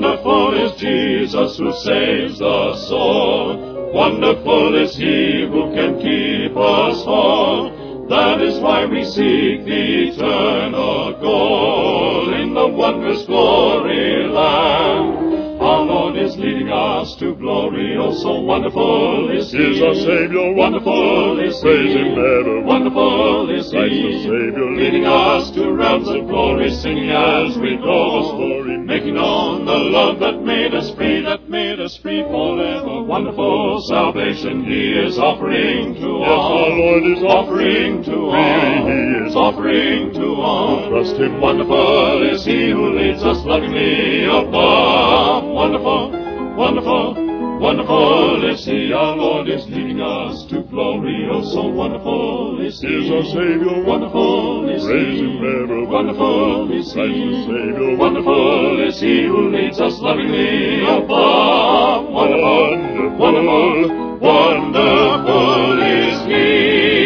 Wonderful 0.04 0.54
is 0.66 0.76
Jesus 0.82 1.58
who 1.58 1.72
saves 1.72 2.40
the 2.40 2.76
soul. 2.76 3.94
Wonderful 3.94 4.76
is 4.76 4.98
He 4.98 5.48
who 5.50 5.74
can 5.74 5.98
keep 5.98 6.58
us 6.58 7.06
whole. 7.06 8.08
That 8.10 8.42
is 8.42 8.60
why 8.60 8.86
we 8.86 9.06
seek 9.06 9.64
the 9.64 10.10
eternal 10.10 11.14
goal 11.22 12.34
in 12.34 12.54
the 12.54 12.68
wondrous 12.68 13.26
glory 13.26 14.28
land. 14.28 15.33
Our 16.44 16.50
Lord 16.50 16.58
is 16.58 16.68
leading 16.68 16.70
us 16.74 17.16
to 17.20 17.36
glory. 17.36 17.96
Oh, 17.98 18.12
so 18.22 18.42
wonderful 18.42 19.32
is 19.32 19.50
He. 19.52 19.58
Is 19.58 19.82
our 19.82 19.96
Savior 19.96 20.54
Wonderful 20.54 21.40
is 21.40 21.56
He. 21.56 21.62
Praise 21.62 21.94
Him 21.96 22.12
ever. 22.20 22.62
Wonderful 22.62 23.50
is 23.50 23.70
Christ 23.72 23.90
the 23.94 24.12
He. 24.12 24.24
Savior. 24.24 24.72
Leading 24.76 25.06
us 25.06 25.52
to 25.52 25.72
realms 25.72 26.10
of 26.10 26.28
glory, 26.28 26.70
singing 26.72 27.10
as 27.12 27.58
we 27.58 27.78
go. 27.78 28.36
glory. 28.36 28.78
Making 28.78 29.16
known 29.16 29.66
the 29.66 29.72
love 29.72 30.20
that 30.20 30.44
made 30.44 30.74
us 30.74 30.92
free, 30.96 31.22
that 31.24 31.50
made 31.50 31.80
us 31.80 31.96
free 31.98 32.22
forever. 32.24 33.04
Wonderful 33.04 33.82
salvation 33.88 34.66
He 34.66 34.92
is 34.92 35.18
offering 35.18 35.96
to 35.96 36.00
Yes, 36.20 36.30
all. 36.30 36.64
our 36.64 36.70
Lord 36.70 37.04
is 37.04 37.24
offering 37.24 38.04
to 38.04 38.16
all. 38.16 38.88
He 38.88 39.28
is. 39.28 39.36
offering 39.36 40.14
to 40.14 40.26
all. 40.42 40.90
Trust 40.90 41.16
Him. 41.16 41.40
Wonderful 41.40 42.30
is 42.30 42.44
He 42.46 42.70
who 42.72 42.92
leads 43.00 43.24
us 43.24 43.38
lovingly 43.46 44.26
above. 44.26 45.46
Wonderful, 45.46 46.12
wonderful, 46.56 47.16
wonderful 47.60 48.50
is 48.52 48.66
He. 48.66 48.94
Our 48.94 49.16
Lord 49.16 49.50
is 49.50 49.66
leading 49.68 50.02
us 50.02 50.46
to 50.46 50.64
glory. 50.64 51.28
Oh, 51.32 51.44
so 51.44 51.68
wonderful 51.68 52.62
is 52.62 52.80
He. 52.80 52.88
Is 52.88 53.12
our 53.12 53.24
Savior. 53.24 53.84
Wonderful 53.84 54.70
is 54.70 54.84
Praise 54.84 55.20
He. 55.20 55.26
Him 55.26 55.64
ever. 55.64 55.86
Wonderful 55.86 56.72
is 56.72 56.94
Christ 56.94 56.96
the 56.96 57.08
He. 57.08 57.46
Savior. 57.46 57.98
Wonderful 57.98 58.88
is 58.88 59.00
He 59.00 59.26
who 59.26 59.50
leads 59.50 59.80
us 59.82 60.00
lovingly 60.00 60.84
above. 60.84 62.10
Wonderful, 62.10 63.18
wonderful, 63.18 64.20
wonderful 64.20 65.82
is 65.82 66.26
He. 66.28 67.04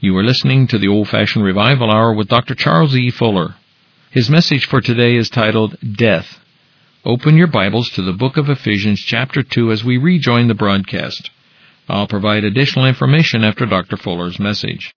You 0.00 0.16
are 0.16 0.24
listening 0.24 0.68
to 0.68 0.78
the 0.78 0.86
Old 0.86 1.08
Fashioned 1.08 1.44
Revival 1.44 1.90
Hour 1.90 2.14
with 2.14 2.28
Dr. 2.28 2.54
Charles 2.54 2.94
E. 2.94 3.10
Fuller. 3.10 3.56
His 4.10 4.30
message 4.30 4.64
for 4.64 4.80
today 4.80 5.16
is 5.16 5.28
titled 5.28 5.76
Death. 5.80 6.38
Open 7.04 7.36
your 7.36 7.46
Bibles 7.46 7.90
to 7.90 8.00
the 8.00 8.14
book 8.14 8.38
of 8.38 8.48
Ephesians, 8.48 9.00
chapter 9.00 9.42
2, 9.42 9.70
as 9.70 9.84
we 9.84 9.98
rejoin 9.98 10.48
the 10.48 10.54
broadcast. 10.54 11.30
I'll 11.90 12.08
provide 12.08 12.42
additional 12.42 12.86
information 12.86 13.44
after 13.44 13.66
Dr. 13.66 13.98
Fuller's 13.98 14.38
message. 14.38 14.94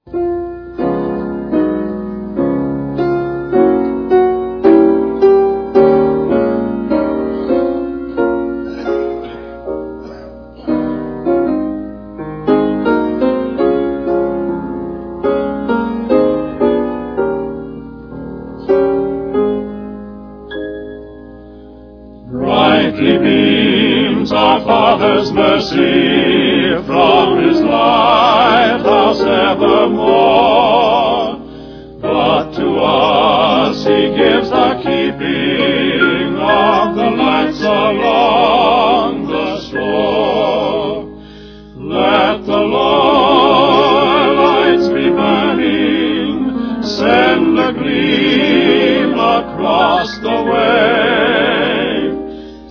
Across 49.41 50.17
the 50.19 50.37
wave. 50.51 52.15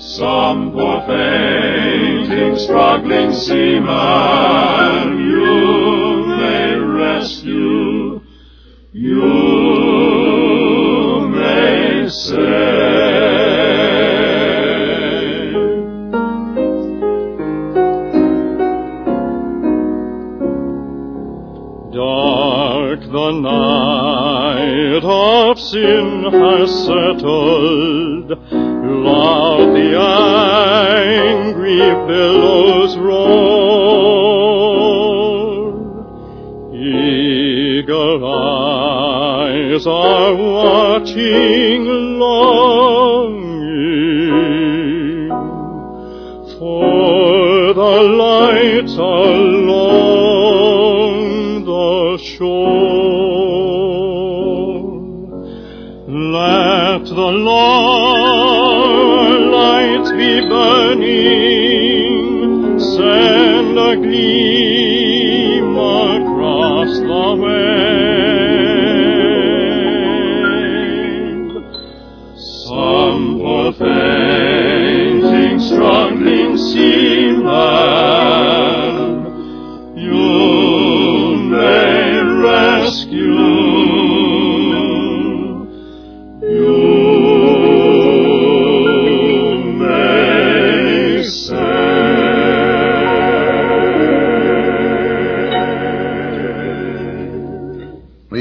Some 0.01 0.73
poor 0.73 1.01
fainting, 1.07 2.57
struggling 2.59 3.33
seaman 3.33 4.70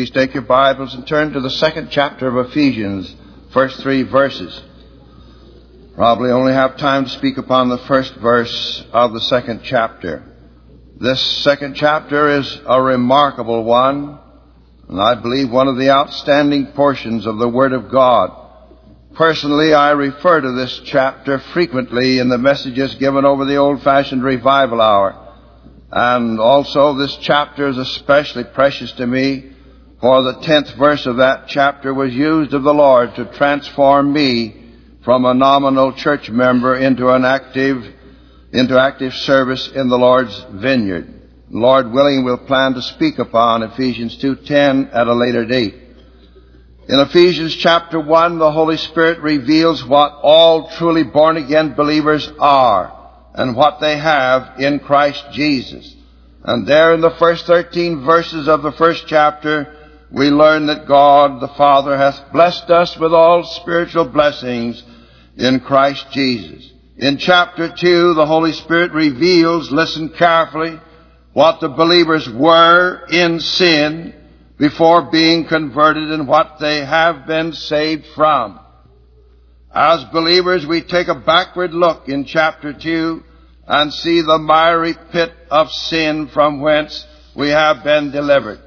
Please 0.10 0.26
take 0.26 0.34
your 0.34 0.42
Bibles 0.42 0.96
and 0.96 1.06
turn 1.06 1.34
to 1.34 1.40
the 1.40 1.52
second 1.52 1.90
chapter 1.92 2.28
of 2.28 2.50
Ephesians, 2.50 3.16
first 3.52 3.80
three 3.80 4.02
verses. 4.02 4.60
Probably 5.94 6.32
only 6.32 6.52
have 6.52 6.78
time 6.78 7.04
to 7.04 7.12
speak 7.12 7.38
upon 7.38 7.70
the 7.70 7.78
first 7.78 8.16
verse 8.16 8.84
of 8.92 9.14
the 9.14 9.22
second 9.22 9.62
chapter. 9.64 10.24
This 11.00 11.22
second 11.22 11.76
chapter 11.76 12.40
is 12.40 12.60
a 12.66 12.82
remarkable 12.82 13.64
one, 13.64 14.18
and 14.88 15.00
I 15.00 15.14
believe 15.14 15.52
one 15.52 15.68
of 15.68 15.78
the 15.78 15.92
outstanding 15.92 16.72
portions 16.72 17.28
of 17.28 17.38
the 17.38 17.50
Word 17.50 17.74
of 17.74 17.92
God. 17.92 18.32
Personally, 19.14 19.76
I 19.76 19.92
refer 19.92 20.42
to 20.42 20.54
this 20.54 20.82
chapter 20.86 21.38
frequently 21.38 22.18
in 22.18 22.30
the 22.30 22.40
messages 22.40 22.96
given 22.96 23.26
over 23.26 23.46
the 23.46 23.58
old-fashioned 23.58 24.24
revival 24.24 24.82
hour. 24.82 25.36
And 25.92 26.40
also 26.40 26.96
this 26.96 27.16
chapter 27.18 27.68
is 27.68 27.78
especially 27.78 28.46
precious 28.46 28.92
to 28.94 29.06
me, 29.06 29.58
for 30.02 30.24
the 30.24 30.40
tenth 30.42 30.76
verse 30.78 31.06
of 31.06 31.18
that 31.18 31.48
chapter 31.48 31.94
was 31.94 32.14
used 32.14 32.54
of 32.54 32.64
the 32.64 32.74
Lord 32.74 33.16
to 33.16 33.26
transform 33.34 34.14
me 34.14 34.56
from 35.04 35.26
a 35.26 35.34
nominal 35.34 35.94
church 35.94 36.30
member 36.30 36.76
into 36.76 37.10
an 37.10 37.26
active, 37.26 37.84
into 38.52 38.80
active 38.80 39.14
service 39.14 39.70
in 39.74 39.90
the 39.90 39.98
Lord's 39.98 40.46
vineyard. 40.52 41.14
Lord 41.50 41.92
willing, 41.92 42.24
we'll 42.24 42.38
plan 42.38 42.76
to 42.76 42.82
speak 42.82 43.20
upon 43.20 43.64
Ephesians 43.64 44.18
2.10 44.18 44.94
at 44.94 45.08
a 45.08 45.14
later 45.14 45.46
date. 45.46 45.76
In 46.88 47.00
Ephesians 47.00 47.56
chapter 47.56 48.00
1, 48.00 48.40
the 48.40 48.52
Holy 48.52 48.78
Spirit 48.78 49.20
reveals 49.20 49.86
what 49.86 50.12
all 50.22 50.70
truly 50.72 51.04
born 51.04 51.38
again 51.38 51.74
believers 51.76 52.32
are. 52.40 52.96
and 53.34 53.56
what 53.56 53.80
they 53.80 53.98
have 53.98 54.60
in 54.60 54.80
Christ 54.80 55.24
Jesus. 55.32 55.96
And 56.44 56.68
there 56.68 56.94
in 56.94 57.02
the 57.02 57.16
first 57.20 57.46
13 57.46 58.04
verses 58.04 58.48
of 58.48 58.64
the 58.64 58.72
first 58.72 59.06
chapter, 59.08 59.79
we 60.12 60.30
learn 60.30 60.68
that 60.68 60.88
God 60.88 61.40
the 61.40 61.54
Father 61.56 61.96
hath 61.98 62.32
blessed 62.32 62.70
us 62.70 62.98
with 62.98 63.14
all 63.14 63.44
spiritual 63.44 64.06
blessings 64.06 64.84
in 65.38 65.60
Christ 65.60 66.08
Jesus. 66.12 66.72
In 66.98 67.18
chapter 67.18 67.74
2, 67.74 68.16
the 68.16 68.26
Holy 68.26 68.52
Spirit 68.52 68.92
reveals, 68.92 69.72
listen 69.72 70.10
carefully, 70.10 70.80
what 71.34 71.62
the 71.62 71.70
believers 71.70 72.28
were 72.28 73.06
in 73.10 73.40
sin 73.40 74.14
before 74.58 75.10
being 75.10 75.46
converted 75.46 76.12
and 76.12 76.28
what 76.28 76.58
they 76.60 76.84
have 76.84 77.26
been 77.26 77.54
saved 77.54 78.06
from. 78.16 78.60
As 79.74 80.04
believers, 80.06 80.66
we 80.66 80.82
take 80.82 81.08
a 81.08 81.16
backward 81.16 81.74
look 81.74 82.10
in 82.10 82.26
chapter 82.26 82.74
2 82.74 83.24
and 83.68 83.94
see 83.94 84.22
the 84.22 84.40
miry 84.40 84.96
pit 85.12 85.32
of 85.52 85.72
sin 85.72 86.28
from 86.28 86.60
whence 86.60 87.06
we 87.36 87.50
have 87.50 87.84
been 87.84 88.12
delivered. 88.12 88.60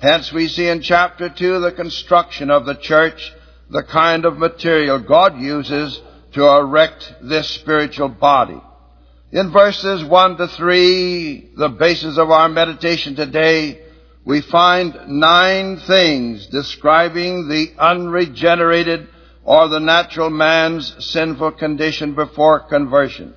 Hence 0.00 0.32
we 0.32 0.48
see 0.48 0.66
in 0.66 0.80
chapter 0.80 1.28
2 1.28 1.60
the 1.60 1.72
construction 1.72 2.50
of 2.50 2.64
the 2.64 2.74
church, 2.74 3.34
the 3.68 3.82
kind 3.82 4.24
of 4.24 4.38
material 4.38 4.98
God 4.98 5.38
uses 5.38 6.00
to 6.32 6.46
erect 6.46 7.12
this 7.22 7.50
spiritual 7.50 8.08
body. 8.08 8.58
In 9.30 9.52
verses 9.52 10.02
1 10.02 10.38
to 10.38 10.48
3, 10.48 11.50
the 11.54 11.68
basis 11.68 12.16
of 12.16 12.30
our 12.30 12.48
meditation 12.48 13.14
today, 13.14 13.82
we 14.24 14.40
find 14.40 14.96
nine 15.06 15.76
things 15.76 16.46
describing 16.46 17.48
the 17.48 17.74
unregenerated 17.78 19.06
or 19.44 19.68
the 19.68 19.80
natural 19.80 20.30
man's 20.30 21.12
sinful 21.12 21.52
condition 21.52 22.14
before 22.14 22.60
conversion. 22.60 23.34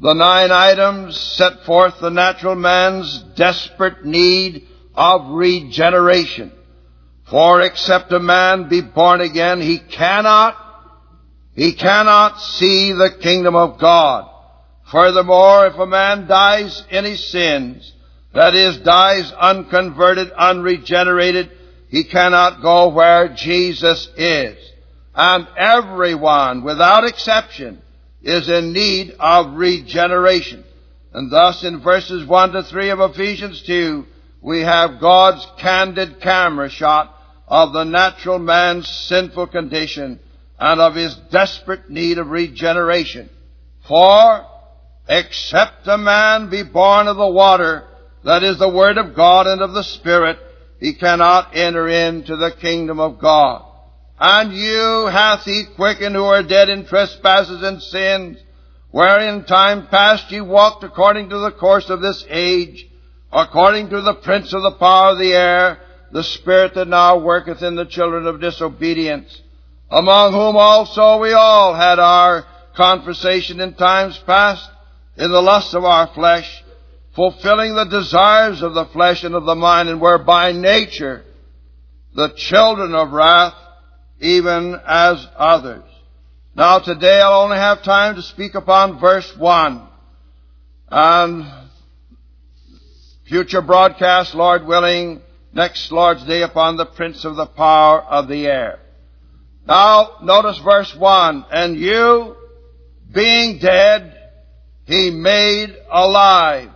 The 0.00 0.14
nine 0.14 0.52
items 0.52 1.18
set 1.18 1.64
forth 1.64 1.98
the 2.00 2.10
natural 2.10 2.54
man's 2.54 3.24
desperate 3.34 4.04
need 4.04 4.68
of 5.00 5.30
regeneration. 5.30 6.52
For 7.30 7.62
except 7.62 8.12
a 8.12 8.20
man 8.20 8.68
be 8.68 8.82
born 8.82 9.22
again, 9.22 9.62
he 9.62 9.78
cannot, 9.78 10.58
he 11.54 11.72
cannot 11.72 12.38
see 12.38 12.92
the 12.92 13.16
kingdom 13.18 13.56
of 13.56 13.80
God. 13.80 14.30
Furthermore, 14.92 15.68
if 15.68 15.76
a 15.76 15.86
man 15.86 16.26
dies 16.26 16.84
in 16.90 17.06
his 17.06 17.30
sins, 17.30 17.90
that 18.34 18.54
is, 18.54 18.76
dies 18.78 19.32
unconverted, 19.32 20.32
unregenerated, 20.32 21.50
he 21.88 22.04
cannot 22.04 22.60
go 22.60 22.88
where 22.88 23.28
Jesus 23.28 24.06
is. 24.18 24.58
And 25.14 25.48
everyone, 25.56 26.62
without 26.62 27.04
exception, 27.04 27.80
is 28.22 28.50
in 28.50 28.74
need 28.74 29.16
of 29.18 29.54
regeneration. 29.54 30.62
And 31.14 31.32
thus 31.32 31.64
in 31.64 31.80
verses 31.80 32.26
1 32.26 32.52
to 32.52 32.62
3 32.64 32.90
of 32.90 33.00
Ephesians 33.00 33.62
2, 33.62 34.06
we 34.42 34.60
have 34.60 35.00
God's 35.00 35.46
candid 35.58 36.20
camera 36.20 36.70
shot 36.70 37.14
of 37.46 37.72
the 37.72 37.84
natural 37.84 38.38
man's 38.38 38.88
sinful 38.88 39.48
condition 39.48 40.20
and 40.58 40.80
of 40.80 40.94
his 40.94 41.14
desperate 41.30 41.90
need 41.90 42.18
of 42.18 42.30
regeneration. 42.30 43.28
For, 43.86 44.46
except 45.08 45.86
a 45.86 45.98
man 45.98 46.48
be 46.48 46.62
born 46.62 47.08
of 47.08 47.16
the 47.16 47.26
water, 47.26 47.86
that 48.24 48.42
is 48.42 48.58
the 48.58 48.68
Word 48.68 48.98
of 48.98 49.16
God 49.16 49.46
and 49.46 49.62
of 49.62 49.72
the 49.72 49.82
Spirit, 49.82 50.38
he 50.78 50.94
cannot 50.94 51.56
enter 51.56 51.88
into 51.88 52.36
the 52.36 52.52
kingdom 52.52 53.00
of 53.00 53.18
God. 53.18 53.64
And 54.18 54.52
you 54.52 55.06
hath 55.06 55.44
he 55.44 55.64
quickened 55.76 56.14
who 56.14 56.24
are 56.24 56.42
dead 56.42 56.68
in 56.68 56.86
trespasses 56.86 57.62
and 57.62 57.82
sins, 57.82 58.38
wherein 58.90 59.34
in 59.34 59.44
time 59.44 59.86
past 59.88 60.30
ye 60.30 60.40
walked 60.40 60.84
according 60.84 61.30
to 61.30 61.38
the 61.38 61.52
course 61.52 61.88
of 61.88 62.02
this 62.02 62.24
age, 62.28 62.86
according 63.32 63.90
to 63.90 64.00
the 64.00 64.14
prince 64.14 64.52
of 64.52 64.62
the 64.62 64.72
power 64.72 65.12
of 65.12 65.18
the 65.18 65.32
air, 65.32 65.78
the 66.12 66.24
spirit 66.24 66.74
that 66.74 66.88
now 66.88 67.18
worketh 67.18 67.62
in 67.62 67.76
the 67.76 67.84
children 67.84 68.26
of 68.26 68.40
disobedience, 68.40 69.40
among 69.90 70.32
whom 70.32 70.56
also 70.56 71.20
we 71.20 71.32
all 71.32 71.74
had 71.74 71.98
our 71.98 72.44
conversation 72.74 73.60
in 73.60 73.74
times 73.74 74.18
past, 74.26 74.68
in 75.16 75.30
the 75.30 75.42
lusts 75.42 75.74
of 75.74 75.84
our 75.84 76.08
flesh, 76.08 76.64
fulfilling 77.14 77.74
the 77.74 77.84
desires 77.84 78.62
of 78.62 78.74
the 78.74 78.86
flesh 78.86 79.24
and 79.24 79.34
of 79.34 79.44
the 79.44 79.54
mind, 79.54 79.88
and 79.88 80.00
were 80.00 80.18
by 80.18 80.52
nature 80.52 81.24
the 82.14 82.28
children 82.30 82.94
of 82.94 83.12
wrath, 83.12 83.54
even 84.20 84.78
as 84.86 85.26
others. 85.36 85.84
Now 86.54 86.80
today 86.80 87.20
I'll 87.20 87.42
only 87.42 87.56
have 87.56 87.82
time 87.82 88.16
to 88.16 88.22
speak 88.22 88.54
upon 88.54 88.98
verse 88.98 89.36
1. 89.36 89.86
And 90.90 91.59
future 93.30 93.62
broadcast, 93.62 94.34
Lord 94.34 94.66
willing, 94.66 95.22
next 95.52 95.92
Lord's 95.92 96.24
Day 96.24 96.42
upon 96.42 96.76
the 96.76 96.84
Prince 96.84 97.24
of 97.24 97.36
the 97.36 97.46
Power 97.46 98.02
of 98.02 98.26
the 98.26 98.48
Air. 98.48 98.80
Now, 99.68 100.16
notice 100.20 100.58
verse 100.58 100.92
1. 100.96 101.46
And 101.52 101.76
you, 101.76 102.34
being 103.14 103.58
dead, 103.58 104.18
he 104.84 105.10
made 105.10 105.76
alive. 105.88 106.70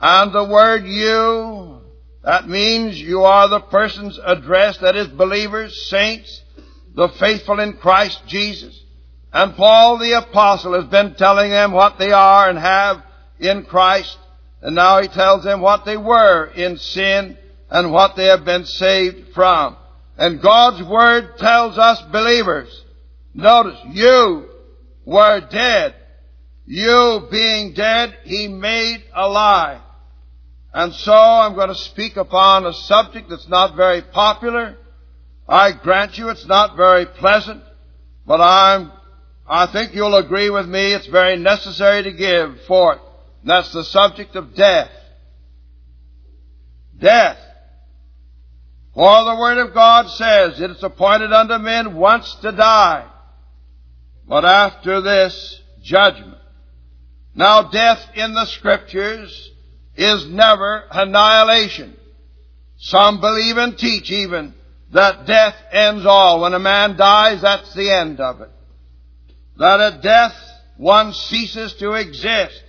And 0.00 0.32
the 0.32 0.44
word 0.44 0.86
you 0.86 1.82
that 2.24 2.48
means 2.48 3.00
you 3.00 3.22
are 3.22 3.48
the 3.48 3.60
persons 3.60 4.18
addressed, 4.24 4.80
that 4.80 4.96
is 4.96 5.06
believers, 5.06 5.88
saints, 5.88 6.42
the 6.96 7.08
faithful 7.20 7.60
in 7.60 7.74
Christ 7.74 8.22
Jesus. 8.26 8.82
And 9.32 9.54
Paul 9.54 9.98
the 9.98 10.14
apostle 10.14 10.72
has 10.72 10.86
been 10.86 11.14
telling 11.14 11.50
them 11.50 11.70
what 11.70 11.98
they 12.00 12.10
are 12.10 12.48
and 12.48 12.58
have 12.58 13.04
in 13.38 13.64
Christ. 13.64 14.18
And 14.64 14.74
now 14.74 15.02
he 15.02 15.08
tells 15.08 15.44
them 15.44 15.60
what 15.60 15.84
they 15.84 15.98
were 15.98 16.46
in 16.46 16.78
sin 16.78 17.36
and 17.68 17.92
what 17.92 18.16
they 18.16 18.24
have 18.24 18.46
been 18.46 18.64
saved 18.64 19.34
from. 19.34 19.76
And 20.16 20.40
God's 20.40 20.82
Word 20.82 21.36
tells 21.36 21.76
us 21.76 22.00
believers, 22.10 22.84
notice, 23.34 23.78
you 23.90 24.48
were 25.04 25.40
dead. 25.50 25.94
You 26.64 27.28
being 27.30 27.74
dead, 27.74 28.16
He 28.24 28.48
made 28.48 29.04
alive. 29.14 29.82
And 30.72 30.94
so 30.94 31.12
I'm 31.12 31.54
going 31.54 31.68
to 31.68 31.74
speak 31.74 32.16
upon 32.16 32.64
a 32.64 32.72
subject 32.72 33.28
that's 33.28 33.48
not 33.48 33.76
very 33.76 34.00
popular. 34.00 34.78
I 35.46 35.72
grant 35.72 36.16
you 36.16 36.30
it's 36.30 36.46
not 36.46 36.74
very 36.74 37.04
pleasant, 37.04 37.62
but 38.26 38.40
I'm, 38.40 38.92
I 39.46 39.66
think 39.66 39.94
you'll 39.94 40.16
agree 40.16 40.48
with 40.48 40.66
me 40.66 40.94
it's 40.94 41.06
very 41.06 41.36
necessary 41.36 42.04
to 42.04 42.12
give 42.12 42.62
for 42.62 42.94
it. 42.94 43.00
That's 43.44 43.72
the 43.72 43.84
subject 43.84 44.36
of 44.36 44.54
death. 44.54 44.90
Death. 46.98 47.38
For 48.94 49.24
the 49.24 49.36
Word 49.36 49.58
of 49.58 49.74
God 49.74 50.08
says 50.08 50.60
it 50.60 50.70
is 50.70 50.82
appointed 50.82 51.32
unto 51.32 51.58
men 51.58 51.96
once 51.96 52.32
to 52.42 52.52
die, 52.52 53.06
but 54.26 54.44
after 54.44 55.00
this, 55.00 55.60
judgment. 55.82 56.38
Now 57.34 57.70
death 57.70 58.00
in 58.14 58.34
the 58.34 58.46
Scriptures 58.46 59.50
is 59.96 60.26
never 60.26 60.84
annihilation. 60.90 61.96
Some 62.78 63.20
believe 63.20 63.56
and 63.56 63.76
teach 63.76 64.10
even 64.10 64.54
that 64.92 65.26
death 65.26 65.56
ends 65.72 66.06
all. 66.06 66.40
When 66.40 66.54
a 66.54 66.58
man 66.60 66.96
dies, 66.96 67.42
that's 67.42 67.74
the 67.74 67.90
end 67.90 68.20
of 68.20 68.40
it. 68.40 68.50
That 69.58 69.80
at 69.80 70.02
death 70.02 70.34
one 70.76 71.12
ceases 71.12 71.74
to 71.74 71.92
exist. 71.94 72.62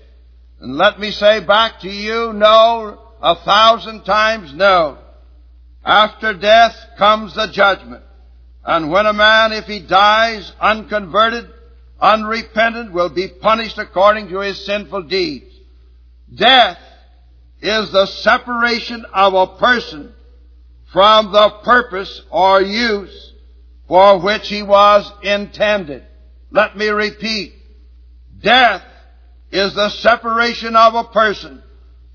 And 0.65 0.77
let 0.77 0.99
me 0.99 1.11
say 1.11 1.41
back 1.41 1.81
to 1.81 1.87
you, 1.87 2.33
no, 2.33 2.99
a 3.21 3.35
thousand 3.35 4.03
times 4.03 4.51
no. 4.51 4.97
After 5.85 6.33
death 6.33 6.75
comes 6.97 7.35
the 7.35 7.45
judgment. 7.51 8.03
And 8.65 8.89
when 8.89 9.05
a 9.05 9.13
man, 9.13 9.51
if 9.51 9.65
he 9.65 9.79
dies 9.79 10.51
unconverted, 10.59 11.47
unrepentant, 12.01 12.93
will 12.93 13.09
be 13.09 13.27
punished 13.27 13.77
according 13.77 14.29
to 14.29 14.39
his 14.39 14.65
sinful 14.65 15.03
deeds. 15.03 15.53
Death 16.33 16.79
is 17.61 17.91
the 17.91 18.07
separation 18.07 19.05
of 19.13 19.35
a 19.35 19.57
person 19.59 20.15
from 20.91 21.31
the 21.31 21.59
purpose 21.63 22.23
or 22.31 22.59
use 22.59 23.33
for 23.87 24.19
which 24.19 24.49
he 24.49 24.63
was 24.63 25.13
intended. 25.21 26.03
Let 26.49 26.75
me 26.75 26.87
repeat. 26.87 27.53
Death 28.41 28.81
is 29.55 29.73
the 29.73 29.89
separation 29.89 30.75
of 30.75 30.95
a 30.95 31.05
person 31.05 31.63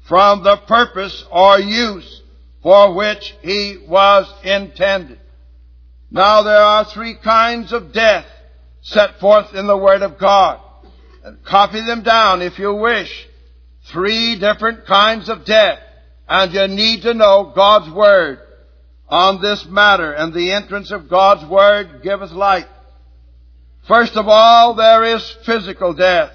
from 0.09 0.43
the 0.43 0.57
purpose 0.57 1.25
or 1.31 1.59
use 1.59 2.23
for 2.63 2.95
which 2.95 3.35
he 3.43 3.79
was 3.89 4.33
intended. 4.45 5.19
Now 6.11 6.43
there 6.43 6.63
are 6.63 6.85
three 6.85 7.17
kinds 7.17 7.73
of 7.73 7.93
death 7.93 8.27
set 8.83 9.21
forth 9.21 9.55
in 9.55 9.67
the 9.67 9.77
Word 9.77 10.03
of 10.03 10.19
God. 10.19 10.61
And 11.25 11.43
copy 11.45 11.81
them 11.81 12.03
down 12.03 12.43
if 12.43 12.59
you 12.59 12.75
wish. 12.75 13.29
Three 13.93 14.39
different 14.39 14.87
kinds 14.87 15.29
of 15.29 15.45
death. 15.45 15.79
And 16.29 16.53
you 16.53 16.69
need 16.69 17.03
to 17.03 17.15
know 17.15 17.53
God's 17.55 17.93
Word 17.93 18.41
on 19.09 19.41
this 19.41 19.65
matter. 19.67 20.13
And 20.13 20.33
the 20.33 20.53
entrance 20.53 20.91
of 20.91 21.09
God's 21.09 21.45
Word 21.49 22.03
giveth 22.03 22.33
light. 22.33 22.69
First 23.87 24.17
of 24.17 24.29
all, 24.29 24.75
there 24.75 25.05
is 25.05 25.37
physical 25.45 25.95
death. 25.95 26.33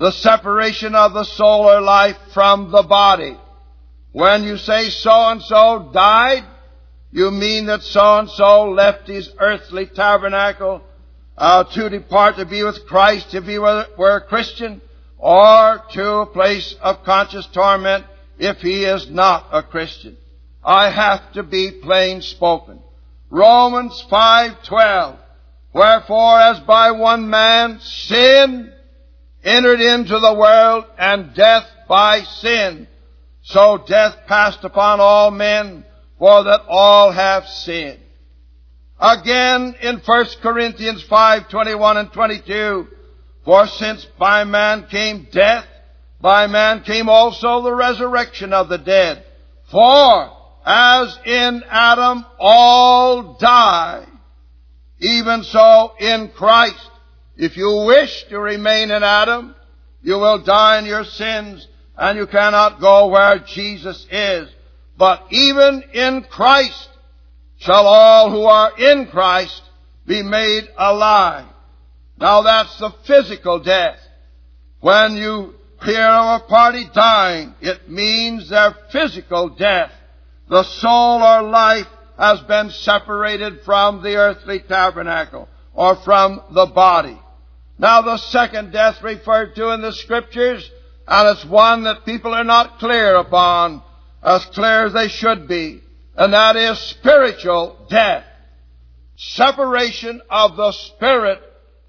The 0.00 0.10
separation 0.10 0.94
of 0.94 1.12
the 1.12 1.24
soul 1.24 1.70
or 1.70 1.82
life 1.82 2.16
from 2.32 2.70
the 2.70 2.82
body. 2.82 3.36
When 4.12 4.44
you 4.44 4.56
say 4.56 4.88
so 4.88 5.28
and 5.28 5.42
so 5.42 5.90
died, 5.92 6.42
you 7.12 7.30
mean 7.30 7.66
that 7.66 7.82
so 7.82 8.16
and 8.16 8.30
so 8.30 8.70
left 8.70 9.08
his 9.08 9.28
earthly 9.38 9.84
tabernacle 9.84 10.80
uh, 11.36 11.64
to 11.64 11.90
depart 11.90 12.36
to 12.36 12.46
be 12.46 12.62
with 12.62 12.86
Christ, 12.86 13.34
if 13.34 13.44
he 13.44 13.58
were, 13.58 13.86
where 13.96 14.16
a 14.16 14.20
Christian, 14.22 14.80
or 15.18 15.82
to 15.92 16.10
a 16.14 16.26
place 16.26 16.74
of 16.80 17.04
conscious 17.04 17.46
torment 17.48 18.06
if 18.38 18.56
he 18.62 18.84
is 18.84 19.10
not 19.10 19.48
a 19.52 19.62
Christian. 19.62 20.16
I 20.64 20.88
have 20.88 21.30
to 21.34 21.42
be 21.42 21.72
plain 21.72 22.22
spoken. 22.22 22.80
Romans 23.28 24.02
5:12 24.10 25.18
Wherefore 25.74 26.40
as 26.40 26.58
by 26.60 26.90
one 26.90 27.28
man 27.28 27.80
sin 27.80 28.72
entered 29.44 29.80
into 29.80 30.18
the 30.18 30.34
world 30.34 30.84
and 30.98 31.34
death 31.34 31.66
by 31.88 32.22
sin 32.22 32.86
so 33.42 33.78
death 33.86 34.16
passed 34.26 34.64
upon 34.64 35.00
all 35.00 35.30
men 35.30 35.84
for 36.18 36.44
that 36.44 36.62
all 36.68 37.10
have 37.10 37.46
sinned. 37.46 37.98
Again 39.00 39.74
in 39.80 39.96
1 39.98 40.26
Corinthians 40.42 41.02
5:21 41.04 41.96
and 41.96 42.12
22 42.12 42.88
For 43.44 43.66
since 43.66 44.04
by 44.18 44.44
man 44.44 44.86
came 44.90 45.26
death 45.32 45.66
by 46.20 46.46
man 46.46 46.82
came 46.82 47.08
also 47.08 47.62
the 47.62 47.74
resurrection 47.74 48.52
of 48.52 48.68
the 48.68 48.76
dead 48.76 49.24
for 49.70 50.30
as 50.64 51.18
in 51.24 51.62
Adam 51.70 52.26
all 52.38 53.34
die, 53.34 54.04
even 54.98 55.42
so 55.44 55.94
in 55.98 56.28
Christ. 56.28 56.89
If 57.40 57.56
you 57.56 57.84
wish 57.86 58.24
to 58.24 58.38
remain 58.38 58.90
in 58.90 59.02
Adam, 59.02 59.54
you 60.02 60.18
will 60.18 60.42
die 60.44 60.78
in 60.78 60.84
your 60.84 61.04
sins 61.04 61.66
and 61.96 62.18
you 62.18 62.26
cannot 62.26 62.82
go 62.82 63.08
where 63.08 63.38
Jesus 63.38 64.06
is. 64.12 64.50
But 64.98 65.24
even 65.30 65.82
in 65.94 66.26
Christ 66.30 66.90
shall 67.56 67.86
all 67.86 68.30
who 68.30 68.44
are 68.44 68.78
in 68.78 69.06
Christ 69.06 69.62
be 70.06 70.22
made 70.22 70.68
alive. 70.76 71.46
Now 72.18 72.42
that's 72.42 72.78
the 72.78 72.92
physical 73.06 73.58
death. 73.60 73.96
When 74.80 75.14
you 75.14 75.54
hear 75.82 76.08
of 76.08 76.42
a 76.42 76.44
party 76.44 76.90
dying, 76.92 77.54
it 77.62 77.88
means 77.88 78.50
their 78.50 78.76
physical 78.92 79.48
death. 79.48 79.92
The 80.50 80.62
soul 80.62 81.22
or 81.22 81.40
life 81.40 81.88
has 82.18 82.42
been 82.42 82.68
separated 82.68 83.62
from 83.64 84.02
the 84.02 84.16
earthly 84.16 84.60
tabernacle 84.60 85.48
or 85.72 85.96
from 86.04 86.42
the 86.52 86.66
body. 86.66 87.18
Now 87.80 88.02
the 88.02 88.18
second 88.18 88.72
death 88.72 89.02
referred 89.02 89.54
to 89.54 89.70
in 89.70 89.80
the 89.80 89.94
scriptures, 89.94 90.70
and 91.08 91.28
it's 91.30 91.46
one 91.46 91.84
that 91.84 92.04
people 92.04 92.34
are 92.34 92.44
not 92.44 92.78
clear 92.78 93.16
upon, 93.16 93.82
as 94.22 94.44
clear 94.44 94.84
as 94.84 94.92
they 94.92 95.08
should 95.08 95.48
be, 95.48 95.80
and 96.14 96.34
that 96.34 96.56
is 96.56 96.78
spiritual 96.78 97.86
death. 97.88 98.24
Separation 99.16 100.20
of 100.28 100.56
the 100.56 100.72
spirit 100.72 101.40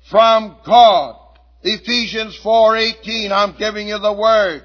from 0.10 0.56
God. 0.64 1.18
Ephesians 1.62 2.38
4:18, 2.38 3.34
I'm 3.34 3.58
giving 3.58 3.90
you 3.90 4.00
the 4.00 4.14
word. 4.14 4.64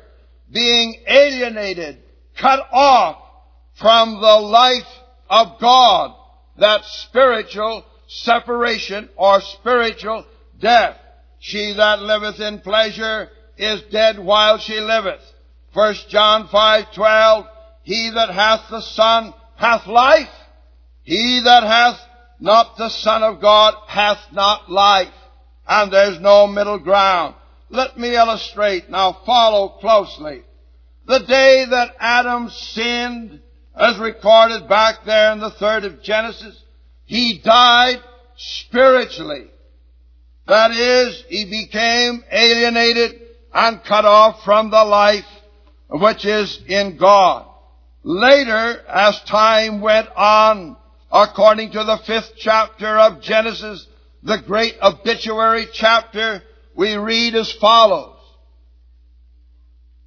Being 0.48 0.94
alienated, 1.08 1.98
cut 2.36 2.68
off 2.72 3.16
from 3.74 4.20
the 4.20 4.36
life 4.36 4.86
of 5.28 5.58
God. 5.58 6.14
That 6.58 6.84
spiritual 6.84 7.84
separation 8.06 9.08
or 9.16 9.40
spiritual 9.40 10.24
death. 10.60 10.96
She 11.38 11.72
that 11.74 12.02
liveth 12.02 12.40
in 12.40 12.60
pleasure 12.60 13.30
is 13.56 13.82
dead 13.92 14.18
while 14.18 14.58
she 14.58 14.80
liveth. 14.80 15.22
1 15.72 15.94
John 16.08 16.48
5:12 16.48 17.48
He 17.82 18.10
that 18.10 18.30
hath 18.30 18.68
the 18.70 18.80
Son 18.80 19.34
hath 19.56 19.86
life. 19.86 20.30
He 21.02 21.40
that 21.40 21.62
hath 21.62 22.00
not 22.40 22.76
the 22.76 22.88
Son 22.88 23.22
of 23.22 23.40
God 23.40 23.74
hath 23.86 24.32
not 24.32 24.70
life. 24.70 25.12
And 25.68 25.92
there's 25.92 26.20
no 26.20 26.46
middle 26.46 26.78
ground. 26.78 27.34
Let 27.70 27.98
me 27.98 28.14
illustrate. 28.14 28.88
Now 28.90 29.12
follow 29.24 29.68
closely. 29.80 30.42
The 31.06 31.20
day 31.20 31.64
that 31.70 31.96
Adam 32.00 32.50
sinned, 32.50 33.40
as 33.74 33.98
recorded 33.98 34.68
back 34.68 35.04
there 35.04 35.32
in 35.32 35.40
the 35.40 35.50
third 35.50 35.84
of 35.84 36.02
Genesis, 36.02 36.60
he 37.04 37.38
died 37.38 38.00
spiritually. 38.36 39.50
That 40.46 40.70
is, 40.70 41.24
he 41.28 41.44
became 41.44 42.24
alienated 42.30 43.20
and 43.52 43.82
cut 43.82 44.04
off 44.04 44.44
from 44.44 44.70
the 44.70 44.84
life 44.84 45.24
which 45.88 46.24
is 46.24 46.60
in 46.68 46.96
God. 46.96 47.46
Later, 48.02 48.84
as 48.86 49.20
time 49.22 49.80
went 49.80 50.08
on, 50.14 50.76
according 51.10 51.72
to 51.72 51.82
the 51.82 51.98
fifth 52.06 52.32
chapter 52.36 52.98
of 52.98 53.20
Genesis, 53.20 53.86
the 54.22 54.38
great 54.38 54.76
obituary 54.80 55.66
chapter, 55.72 56.42
we 56.76 56.94
read 56.96 57.34
as 57.34 57.52
follows. 57.52 58.12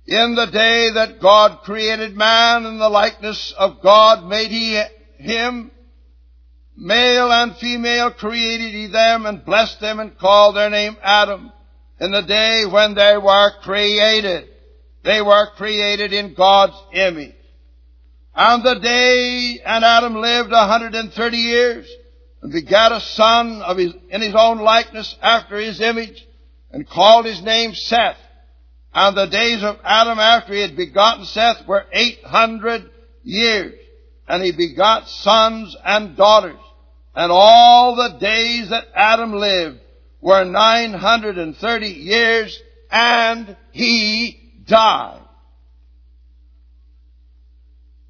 In 0.06 0.36
the 0.36 0.46
day 0.46 0.90
that 0.92 1.22
God 1.22 1.60
created 1.64 2.16
man 2.16 2.66
in 2.66 2.80
the 2.80 2.90
likeness 2.90 3.54
of 3.58 3.82
God 3.82 4.26
made 4.26 4.50
he 4.50 4.82
him. 5.18 5.72
Male 6.82 7.30
and 7.30 7.58
female 7.58 8.12
created 8.12 8.72
he 8.72 8.88
them 8.88 9.26
and 9.26 9.44
blessed 9.44 9.82
them 9.82 10.00
and 10.00 10.18
called 10.18 10.56
their 10.56 10.70
name 10.70 10.96
Adam. 11.04 11.52
In 12.00 12.12
the 12.12 12.22
day 12.22 12.66
when 12.66 12.94
they 12.96 13.18
were 13.18 13.52
created, 13.64 14.48
they 15.04 15.22
were 15.22 15.48
created 15.58 16.14
in 16.14 16.36
God's 16.36 16.82
image. 16.94 17.36
And 18.34 18.64
the 18.64 18.80
day 18.80 19.60
and 19.66 19.84
Adam 19.84 20.22
lived 20.22 20.54
a 20.54 20.68
hundred 20.68 20.96
and 20.96 21.12
thirty 21.12 21.40
years 21.40 21.86
and 22.42 22.54
begat 22.54 22.94
a 22.94 23.02
son 23.02 23.62
of 23.62 23.76
his, 23.78 23.94
in 24.10 24.22
his 24.22 24.34
own 24.34 24.60
likeness 24.60 25.18
after 25.22 25.58
his 25.58 25.82
image 25.82 26.26
and 26.72 26.88
called 26.88 27.26
his 27.26 27.42
name 27.42 27.74
Seth. 27.74 28.16
And 28.94 29.18
the 29.18 29.26
days 29.26 29.64
of 29.64 29.80
Adam 29.84 30.18
after 30.18 30.54
he 30.54 30.62
had 30.62 30.78
begotten 30.78 31.26
Seth 31.26 31.68
were 31.68 31.86
eight 31.92 32.24
hundred 32.24 32.90
years. 33.24 33.78
And 34.30 34.42
he 34.42 34.54
begot 34.54 35.10
sons 35.10 35.76
and 35.84 36.16
daughters. 36.16 36.56
And 37.20 37.34
all 37.34 37.98
the 37.98 38.18
days 38.18 38.70
that 38.70 38.86
Adam 38.96 39.34
lived 39.34 39.82
were 40.22 40.46
nine 40.46 40.94
hundred 40.94 41.38
and 41.38 41.54
thirty 41.58 41.90
years, 41.90 42.58
and 42.90 43.58
he 43.74 44.64
died. 44.66 45.20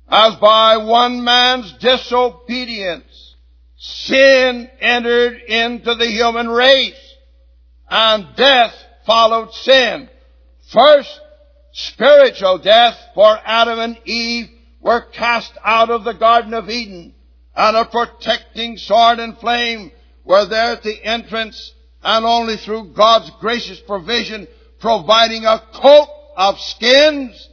As 0.07 0.35
by 0.35 0.77
one 0.77 1.23
man's 1.23 1.73
disobedience, 1.79 3.35
sin 3.77 4.69
entered 4.79 5.41
into 5.41 5.95
the 5.95 6.05
human 6.05 6.47
race, 6.47 7.15
and 7.89 8.35
death 8.35 8.75
followed 9.07 9.51
sin. 9.55 10.07
First, 10.71 11.19
spiritual 11.71 12.59
death 12.59 12.95
for 13.15 13.39
Adam 13.43 13.79
and 13.79 13.99
Eve 14.05 14.51
were 14.81 15.01
cast 15.01 15.53
out 15.65 15.89
of 15.89 16.03
the 16.03 16.13
Garden 16.13 16.53
of 16.53 16.69
Eden, 16.69 17.15
and 17.55 17.75
a 17.75 17.85
protecting 17.85 18.77
sword 18.77 19.19
and 19.19 19.37
flame 19.37 19.91
were 20.23 20.45
there 20.45 20.73
at 20.73 20.83
the 20.83 21.03
entrance, 21.03 21.73
and 22.03 22.25
only 22.25 22.57
through 22.57 22.93
God's 22.93 23.29
gracious 23.39 23.79
provision, 23.79 24.47
providing 24.79 25.45
a 25.45 25.61
coat 25.73 26.07
of 26.37 26.59
skins, 26.59 27.49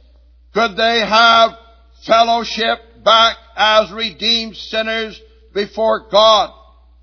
could 0.53 0.77
they 0.77 0.99
have 0.99 1.57
fellowship 2.03 3.03
back 3.03 3.37
as 3.55 3.91
redeemed 3.91 4.55
sinners 4.55 5.19
before 5.53 6.07
God. 6.09 6.53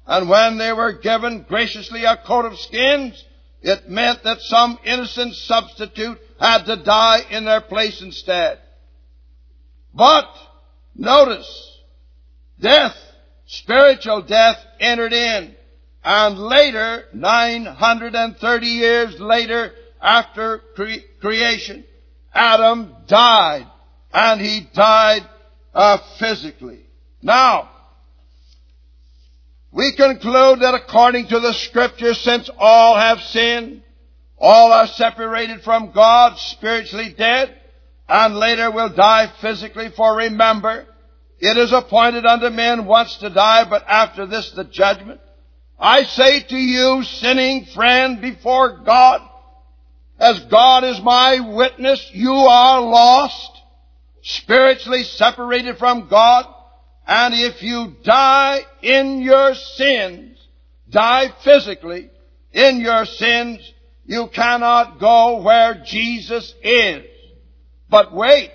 And 0.07 0.29
when 0.29 0.59
they 0.59 0.73
were 0.73 0.93
given 0.93 1.45
graciously 1.49 2.05
a 2.05 2.17
coat 2.17 2.45
of 2.45 2.59
skins, 2.59 3.23
it 3.63 3.89
meant 3.89 4.23
that 4.25 4.41
some 4.43 4.79
innocent 4.85 5.35
substitute 5.35 6.19
had 6.39 6.65
to 6.65 6.77
die 6.77 7.23
in 7.31 7.45
their 7.45 7.63
place 7.63 8.03
instead. 8.03 8.59
But, 9.95 10.29
notice, 10.95 11.74
death, 12.61 12.97
spiritual 13.47 14.23
death 14.23 14.59
entered 14.81 15.13
in. 15.13 15.55
And 16.05 16.39
later, 16.39 17.05
930 17.15 18.67
years 18.67 19.19
later, 19.19 19.73
after 20.01 20.61
cre- 20.77 21.07
creation, 21.21 21.85
Adam 22.33 22.95
died. 23.07 23.67
And 24.13 24.41
he 24.41 24.69
died 24.75 25.29
uh, 25.75 25.99
physically. 26.19 26.81
Now, 27.23 27.71
we 29.73 29.93
conclude 29.97 30.61
that 30.61 30.75
according 30.75 31.29
to 31.29 31.41
the 31.41 31.53
scriptures, 31.53 32.21
since 32.21 32.49
all 32.59 32.97
have 32.97 33.19
sinned, 33.21 33.83
all 34.39 34.73
are 34.73 34.87
separated 34.87 35.63
from 35.63 35.91
God, 35.93 36.39
spiritually 36.39 37.15
dead, 37.17 37.59
and 38.09 38.37
later 38.37 38.71
will 38.71 38.91
die 38.91 39.33
physically, 39.41 39.89
for 39.97 40.17
remember, 40.17 40.87
it 41.39 41.57
is 41.57 41.73
appointed 41.73 42.25
unto 42.25 42.49
men 42.51 42.87
once 42.87 43.17
to 43.19 43.31
die, 43.31 43.65
but 43.69 43.85
after 43.87 44.27
this 44.27 44.51
the 44.53 44.65
judgment. 44.65 45.21
I 45.79 46.05
say 46.05 46.41
to 46.41 46.57
you, 46.57 47.03
sinning 47.03 47.67
friend 47.67 48.21
before 48.21 48.79
God, 48.85 49.21
as 50.19 50.39
God 50.45 50.85
is 50.85 51.01
my 51.01 51.41
witness, 51.41 52.11
you 52.13 52.33
are 52.33 52.81
lost, 52.81 53.51
spiritually 54.23 55.03
separated 55.03 55.77
from 55.79 56.09
God, 56.09 56.47
and 57.07 57.35
if 57.35 57.63
you 57.63 57.97
die 58.05 58.61
in 58.81 59.21
your 59.21 59.55
sins, 59.55 60.39
die 60.89 61.35
physically 61.43 62.11
in 62.53 62.81
your 62.81 63.05
sins, 63.05 63.61
you 64.07 64.29
cannot 64.29 65.01
go 65.01 65.43
where 65.43 65.83
Jesus 65.85 66.55
is. 66.63 67.05
But 67.91 68.15
wait, 68.15 68.53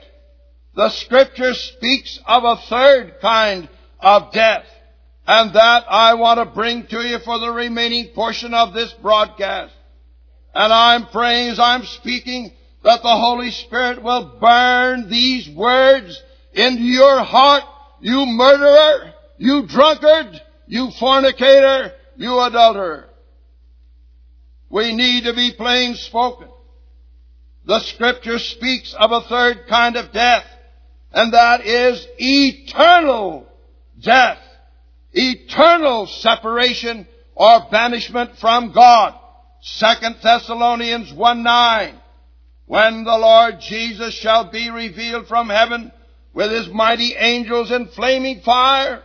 the 0.75 0.89
scripture 0.89 1.53
speaks 1.53 2.19
of 2.25 2.43
a 2.43 2.61
third 2.67 3.19
kind 3.21 3.69
of 3.99 4.31
death. 4.31 4.65
And 5.27 5.53
that 5.53 5.85
I 5.87 6.15
want 6.15 6.39
to 6.39 6.45
bring 6.45 6.87
to 6.87 7.01
you 7.01 7.19
for 7.19 7.37
the 7.39 7.51
remaining 7.51 8.07
portion 8.15 8.53
of 8.53 8.73
this 8.73 8.91
broadcast. 8.93 9.73
And 10.55 10.73
I'm 10.73 11.07
praying 11.07 11.49
as 11.49 11.59
I'm 11.59 11.83
speaking 11.83 12.51
that 12.83 13.01
the 13.03 13.15
Holy 13.15 13.51
Spirit 13.51 14.01
will 14.01 14.37
burn 14.39 15.09
these 15.09 15.49
words 15.49 16.21
into 16.53 16.81
your 16.81 17.23
heart, 17.23 17.63
you 17.99 18.25
murderer, 18.25 19.13
you 19.37 19.67
drunkard, 19.67 20.41
you 20.65 20.89
fornicator, 20.99 21.93
you 22.17 22.39
adulterer. 22.39 23.09
We 24.69 24.95
need 24.95 25.25
to 25.25 25.33
be 25.33 25.53
plain 25.53 25.95
spoken. 25.95 26.47
The 27.65 27.79
scripture 27.81 28.39
speaks 28.39 28.93
of 28.93 29.11
a 29.11 29.21
third 29.21 29.67
kind 29.67 29.95
of 29.95 30.11
death, 30.11 30.45
and 31.11 31.33
that 31.33 31.65
is 31.65 32.05
eternal 32.17 33.47
death. 33.99 34.39
Eternal 35.11 36.05
separation 36.05 37.07
or 37.35 37.67
banishment 37.71 38.37
from 38.37 38.71
God. 38.71 39.15
Second 39.61 40.17
Thessalonians 40.21 41.11
1 41.11 41.43
9. 41.43 41.95
When 42.65 43.03
the 43.03 43.17
Lord 43.17 43.59
Jesus 43.61 44.13
shall 44.13 44.51
be 44.51 44.69
revealed 44.69 45.27
from 45.27 45.49
heaven 45.49 45.91
with 46.33 46.51
his 46.51 46.67
mighty 46.69 47.15
angels 47.15 47.71
in 47.71 47.87
flaming 47.87 48.41
fire, 48.41 49.01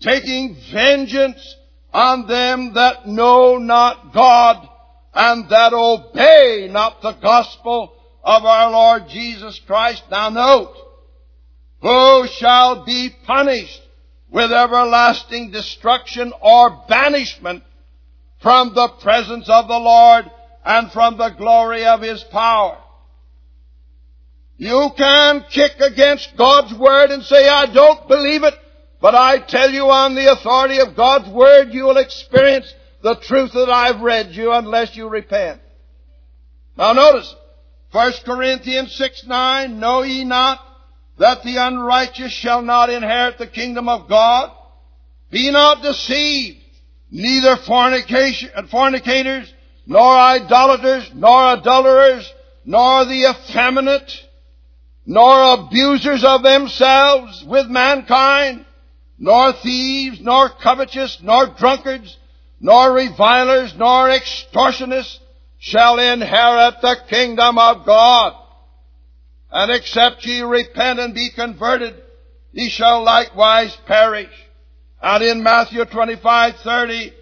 taking 0.00 0.56
vengeance 0.72 1.56
on 1.92 2.26
them 2.26 2.72
that 2.74 3.06
know 3.06 3.58
not 3.58 4.14
God 4.14 4.66
and 5.14 5.48
that 5.50 5.74
obey 5.74 6.68
not 6.70 7.02
the 7.02 7.12
gospel 7.12 7.92
of 8.24 8.44
our 8.44 8.70
Lord 8.70 9.08
Jesus 9.08 9.60
Christ. 9.66 10.02
Now 10.10 10.30
note, 10.30 10.74
who 11.82 12.26
shall 12.28 12.84
be 12.84 13.10
punished 13.26 13.82
with 14.30 14.52
everlasting 14.52 15.50
destruction 15.50 16.32
or 16.40 16.84
banishment 16.88 17.64
from 18.40 18.72
the 18.74 18.88
presence 19.00 19.48
of 19.48 19.68
the 19.68 19.78
Lord 19.78 20.30
and 20.64 20.90
from 20.92 21.18
the 21.18 21.30
glory 21.30 21.84
of 21.84 22.00
His 22.00 22.22
power. 22.24 22.78
You 24.56 24.90
can 24.96 25.44
kick 25.50 25.80
against 25.80 26.36
God's 26.36 26.72
Word 26.72 27.10
and 27.10 27.24
say, 27.24 27.48
I 27.48 27.66
don't 27.66 28.06
believe 28.06 28.44
it, 28.44 28.54
but 29.00 29.16
I 29.16 29.38
tell 29.40 29.70
you 29.70 29.90
on 29.90 30.14
the 30.14 30.30
authority 30.30 30.78
of 30.78 30.94
God's 30.94 31.28
Word, 31.28 31.72
you 31.72 31.84
will 31.84 31.96
experience 31.96 32.72
the 33.02 33.16
truth 33.16 33.52
that 33.54 33.68
I've 33.68 34.00
read 34.00 34.30
you 34.30 34.52
unless 34.52 34.94
you 34.94 35.08
repent. 35.08 35.60
Now 36.76 36.92
notice, 36.92 37.34
1 37.90 38.12
Corinthians 38.24 38.94
6, 38.94 39.26
9, 39.26 39.80
Know 39.80 40.02
ye 40.02 40.24
not 40.24 40.60
that 41.22 41.44
the 41.44 41.56
unrighteous 41.56 42.32
shall 42.32 42.62
not 42.62 42.90
inherit 42.90 43.38
the 43.38 43.46
kingdom 43.46 43.88
of 43.88 44.08
God? 44.08 44.50
Be 45.30 45.52
not 45.52 45.80
deceived, 45.80 46.58
neither 47.12 47.52
uh, 47.52 48.62
fornicators, 48.68 49.52
nor 49.86 50.16
idolaters, 50.16 51.08
nor 51.14 51.52
adulterers, 51.52 52.28
nor 52.64 53.04
the 53.04 53.30
effeminate, 53.30 54.12
nor 55.06 55.54
abusers 55.54 56.24
of 56.24 56.42
themselves 56.42 57.44
with 57.46 57.68
mankind, 57.68 58.64
nor 59.16 59.52
thieves, 59.52 60.20
nor 60.20 60.48
covetous, 60.48 61.18
nor 61.22 61.46
drunkards, 61.56 62.16
nor 62.60 62.92
revilers, 62.92 63.72
nor 63.76 64.08
extortionists 64.08 65.18
shall 65.60 66.00
inherit 66.00 66.80
the 66.82 66.96
kingdom 67.08 67.58
of 67.58 67.86
God. 67.86 68.41
And 69.52 69.70
except 69.70 70.24
ye 70.24 70.40
repent 70.40 70.98
and 70.98 71.14
be 71.14 71.28
converted, 71.30 71.94
ye 72.52 72.70
shall 72.70 73.02
likewise 73.02 73.76
perish. 73.86 74.32
And 75.02 75.22
in 75.22 75.42
Matthew 75.42 75.84
25, 75.84 76.56
30, 76.56 77.12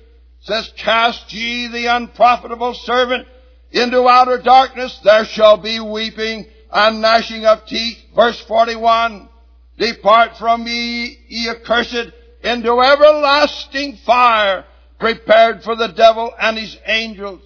says, 0.43 0.73
Cast 0.77 1.33
ye 1.33 1.67
the 1.67 1.87
unprofitable 1.87 2.75
servant 2.75 3.27
into 3.73 4.09
outer 4.09 4.39
darkness, 4.39 4.99
there 5.03 5.25
shall 5.25 5.57
be 5.57 5.81
weeping 5.81 6.47
and 6.73 7.01
gnashing 7.01 7.47
of 7.47 7.67
teeth. 7.67 7.99
Verse 8.15 8.41
41, 8.43 9.29
Depart 9.79 10.37
from 10.37 10.65
me, 10.65 11.19
ye 11.29 11.49
accursed, 11.49 12.13
into 12.43 12.81
everlasting 12.81 13.97
fire, 14.07 14.65
prepared 14.99 15.65
for 15.65 15.75
the 15.75 15.89
devil 15.89 16.33
and 16.41 16.57
his 16.57 16.77
angels. 16.87 17.41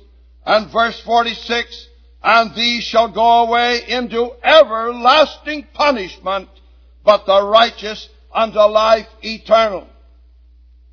And 0.45 0.71
verse 0.71 1.01
46, 1.01 1.89
and 2.25 2.55
these 2.55 2.83
shall 2.83 3.13
go 3.13 3.45
away 3.45 3.83
into 3.87 4.31
everlasting 4.43 5.67
punishment, 5.75 6.49
but 7.05 7.27
the 7.27 7.47
righteous 7.47 8.09
unto 8.33 8.59
life 8.61 9.07
eternal. 9.21 9.87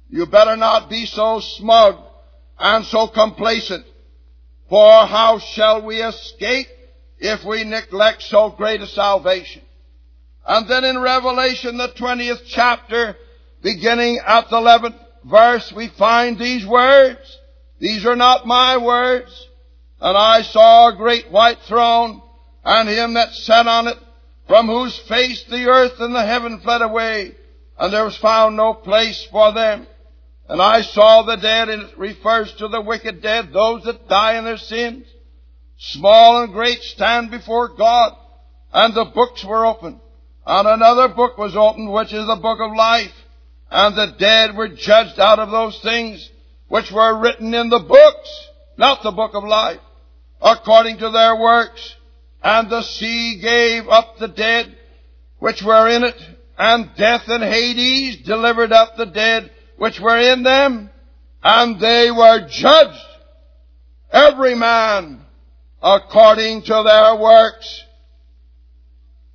You 0.10 0.26
better 0.26 0.58
not 0.58 0.90
be 0.90 1.06
so 1.06 1.40
smug 1.40 1.96
and 2.60 2.84
so 2.86 3.08
complacent, 3.08 3.86
for 4.70 5.06
how 5.06 5.40
shall 5.40 5.86
we 5.86 6.02
escape 6.02 6.68
if 7.18 7.46
we 7.46 7.64
neglect 7.64 8.24
so 8.24 8.50
great 8.50 8.82
a 8.82 8.88
salvation? 8.88 9.62
And 10.46 10.70
then 10.70 10.84
in 10.84 11.00
Revelation, 11.00 11.78
the 11.78 11.94
20th 11.98 12.42
chapter, 12.48 13.16
beginning 13.64 14.20
at 14.26 14.50
the 14.50 14.58
11th 14.58 15.00
verse, 15.24 15.72
we 15.72 15.88
find 15.98 16.38
these 16.38 16.66
words. 16.66 17.38
These 17.80 18.06
are 18.06 18.18
not 18.18 18.46
my 18.46 18.76
words. 18.76 19.48
And 20.02 20.18
I 20.18 20.42
saw 20.42 20.88
a 20.88 20.96
great 20.96 21.30
white 21.30 21.60
throne, 21.68 22.24
and 22.66 22.90
him 22.90 23.14
that 23.14 23.36
sat 23.36 23.68
on 23.68 23.88
it, 23.88 23.98
from 24.48 24.66
whose 24.66 24.98
face 24.98 25.44
the 25.44 25.68
earth 25.68 26.00
and 26.00 26.16
the 26.16 26.26
heaven 26.26 26.60
fled 26.60 26.82
away, 26.82 27.36
and 27.78 27.94
there 27.94 28.04
was 28.04 28.18
found 28.18 28.58
no 28.58 28.74
place 28.74 29.24
for 29.32 29.54
them. 29.54 29.86
And 30.50 30.60
I 30.60 30.82
saw 30.82 31.22
the 31.22 31.36
dead, 31.36 31.70
and 31.70 31.84
it 31.84 31.98
refers 32.00 32.52
to 32.56 32.68
the 32.68 32.82
wicked 32.82 33.22
dead, 33.22 33.54
those 33.54 33.84
that 33.84 34.10
die 34.10 34.40
in 34.40 34.44
their 34.44 34.58
sins. 34.58 35.06
Small 35.78 36.42
and 36.42 36.52
great 36.52 36.82
stand 36.82 37.30
before 37.30 37.70
God, 37.70 38.14
and 38.74 38.96
the 38.96 39.06
books 39.06 39.46
were 39.46 39.68
opened. 39.68 40.00
And 40.48 40.68
another 40.68 41.10
book 41.10 41.38
was 41.38 41.56
opened, 41.56 41.92
which 41.92 42.12
is 42.12 42.26
the 42.26 42.40
book 42.42 42.60
of 42.60 42.76
life. 42.76 43.14
And 43.70 43.96
the 43.96 44.16
dead 44.18 44.56
were 44.56 44.68
judged 44.68 45.20
out 45.20 45.38
of 45.38 45.52
those 45.52 45.80
things 45.82 46.28
which 46.70 46.92
were 46.92 47.20
written 47.20 47.54
in 47.54 47.70
the 47.70 47.80
books, 47.80 48.48
not 48.78 49.04
the 49.04 49.12
book 49.12 49.36
of 49.36 49.44
life 49.44 49.80
according 50.42 50.98
to 51.00 51.10
their 51.10 51.36
works. 51.36 51.96
And 52.44 52.70
the 52.70 52.82
sea 52.82 53.40
gave 53.40 53.88
up 53.88 54.18
the 54.18 54.28
dead 54.28 54.76
which 55.40 55.62
were 55.62 55.88
in 55.88 56.04
it, 56.04 56.20
and 56.58 56.90
death 56.96 57.28
and 57.28 57.44
Hades 57.44 58.18
delivered 58.26 58.72
up 58.72 58.96
the 58.96 59.06
dead 59.06 59.52
which 59.78 60.00
were 60.00 60.20
in 60.20 60.44
them, 60.44 60.90
and 61.44 61.80
they 61.80 62.12
were 62.12 62.48
judged, 62.48 63.06
every 64.12 64.54
man 64.56 65.22
according 65.82 66.62
to 66.62 66.84
their 66.86 67.16
works. 67.16 67.84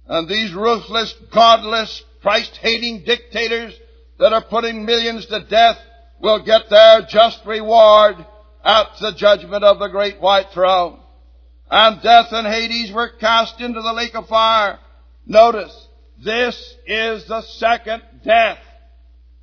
And 0.07 0.29
these 0.29 0.53
ruthless, 0.53 1.13
godless, 1.33 2.03
Christ-hating 2.23 3.05
dictators 3.05 3.75
that 4.19 4.33
are 4.33 4.43
putting 4.43 4.85
millions 4.85 5.27
to 5.27 5.41
death 5.41 5.79
will 6.21 6.45
get 6.45 6.71
their 6.71 7.03
just 7.03 7.45
reward 7.45 8.25
at 8.67 8.89
the 9.01 9.13
judgment 9.13 9.63
of 9.63 9.79
the 9.79 9.87
great 9.87 10.21
white 10.21 10.51
throne. 10.53 10.99
And 11.71 12.03
death 12.03 12.33
and 12.33 12.47
Hades 12.47 12.93
were 12.93 13.09
cast 13.09 13.61
into 13.61 13.81
the 13.81 13.93
lake 13.93 14.17
of 14.17 14.27
fire. 14.27 14.81
Notice, 15.25 15.89
this 16.23 16.75
is 16.85 17.27
the 17.27 17.43
second 17.43 18.03
death. 18.25 18.59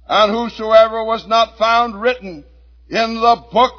And 0.08 0.32
whosoever 0.32 1.06
was 1.06 1.26
not 1.26 1.58
found 1.58 2.00
written 2.00 2.44
in 2.90 3.14
the 3.16 3.44
book 3.50 3.74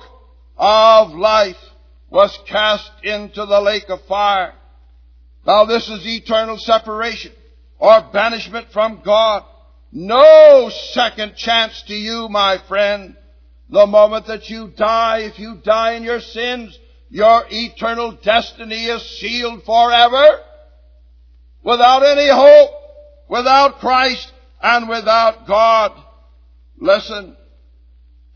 of 0.56 1.10
life 1.10 1.60
was 2.08 2.38
cast 2.46 2.90
into 3.02 3.44
the 3.44 3.60
lake 3.60 3.90
of 3.90 4.00
fire. 4.06 4.54
Now 5.46 5.66
this 5.66 5.90
is 5.90 6.06
eternal 6.06 6.56
separation 6.56 7.32
or 7.78 8.00
banishment 8.12 8.68
from 8.72 9.02
God. 9.04 9.44
No 9.92 10.70
second 10.92 11.36
chance 11.36 11.82
to 11.88 11.94
you, 11.94 12.28
my 12.30 12.58
friend. 12.66 13.16
The 13.74 13.88
moment 13.88 14.28
that 14.28 14.48
you 14.50 14.68
die, 14.68 15.22
if 15.22 15.36
you 15.40 15.56
die 15.56 15.94
in 15.94 16.04
your 16.04 16.20
sins, 16.20 16.78
your 17.10 17.42
eternal 17.50 18.12
destiny 18.12 18.84
is 18.84 19.18
sealed 19.18 19.64
forever. 19.64 20.38
Without 21.64 22.04
any 22.04 22.28
hope, 22.28 22.70
without 23.28 23.80
Christ, 23.80 24.30
and 24.62 24.88
without 24.88 25.48
God. 25.48 25.90
Listen, 26.78 27.36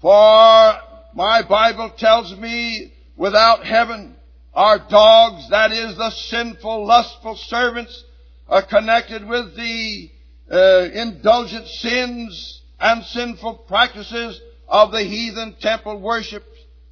for 0.01 0.75
my 1.15 1.43
Bible 1.49 1.91
tells 1.97 2.35
me 2.37 2.93
without 3.15 3.65
heaven, 3.65 4.17
are 4.55 4.81
dogs, 4.91 5.49
that 5.51 5.71
is, 5.71 5.97
the 5.97 6.11
sinful, 6.11 6.85
lustful 6.85 7.37
servants, 7.37 8.03
are 8.49 8.67
connected 8.67 9.25
with 9.25 9.55
the 9.55 10.11
uh, 10.51 10.89
indulgent 10.93 11.69
sins 11.69 12.61
and 12.81 13.05
sinful 13.05 13.55
practices 13.69 14.41
of 14.69 14.93
the 14.93 15.03
heathen 15.03 15.57
temple 15.61 16.01
worship. 16.01 16.45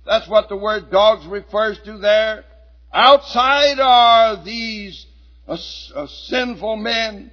That's 0.04 0.28
what 0.28 0.48
the 0.48 0.56
word 0.56 0.90
dogs 0.90 1.26
refers 1.26 1.78
to 1.80 1.98
there. 1.98 2.44
Outside 2.92 3.78
are 3.80 4.42
these 4.42 5.06
uh, 5.46 5.58
uh, 5.94 6.06
sinful 6.06 6.76
men, 6.76 7.30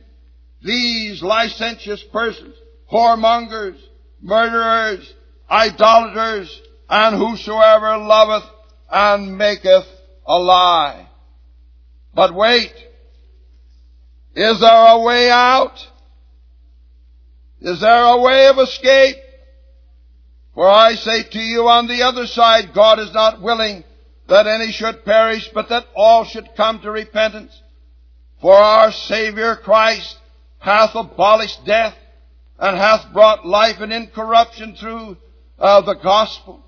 these 0.62 1.22
licentious 1.22 2.04
persons, 2.12 2.56
whoremongers, 2.92 3.80
murderers, 4.22 5.14
idolaters, 5.50 6.62
and 6.90 7.16
whosoever 7.16 7.98
loveth 7.98 8.50
and 8.92 9.38
maketh 9.38 9.88
a 10.26 10.38
lie. 10.38 11.08
But 12.14 12.34
wait, 12.34 12.74
is 14.36 14.60
there 14.60 14.88
a 14.88 15.00
way 15.00 15.30
out? 15.30 15.88
Is 17.62 17.80
there 17.80 18.04
a 18.04 18.18
way 18.20 18.48
of 18.48 18.60
escape? 18.60 19.23
For 20.54 20.70
I 20.70 20.96
say 20.96 21.24
to 21.24 21.40
you 21.40 21.68
on 21.68 21.88
the 21.88 22.04
other 22.04 22.28
side, 22.28 22.74
God 22.74 23.00
is 23.00 23.14
not 23.14 23.42
willing 23.42 23.84
that 24.28 24.48
any 24.48 24.72
should 24.72 25.04
perish, 25.04 25.50
but 25.54 25.70
that 25.70 25.88
all 25.96 26.26
should 26.26 26.56
come 26.56 26.80
to 26.82 26.92
repentance. 26.92 27.60
For 28.40 28.56
our 28.56 28.92
Savior 28.92 29.56
Christ 29.56 30.18
hath 30.60 30.96
abolished 30.96 31.66
death 31.66 31.96
and 32.60 32.78
hath 32.78 33.12
brought 33.14 33.46
life 33.46 33.80
and 33.80 33.92
incorruption 33.92 34.76
through 34.76 35.18
uh, 35.60 35.82
the 35.82 35.96
gospel. 35.96 36.64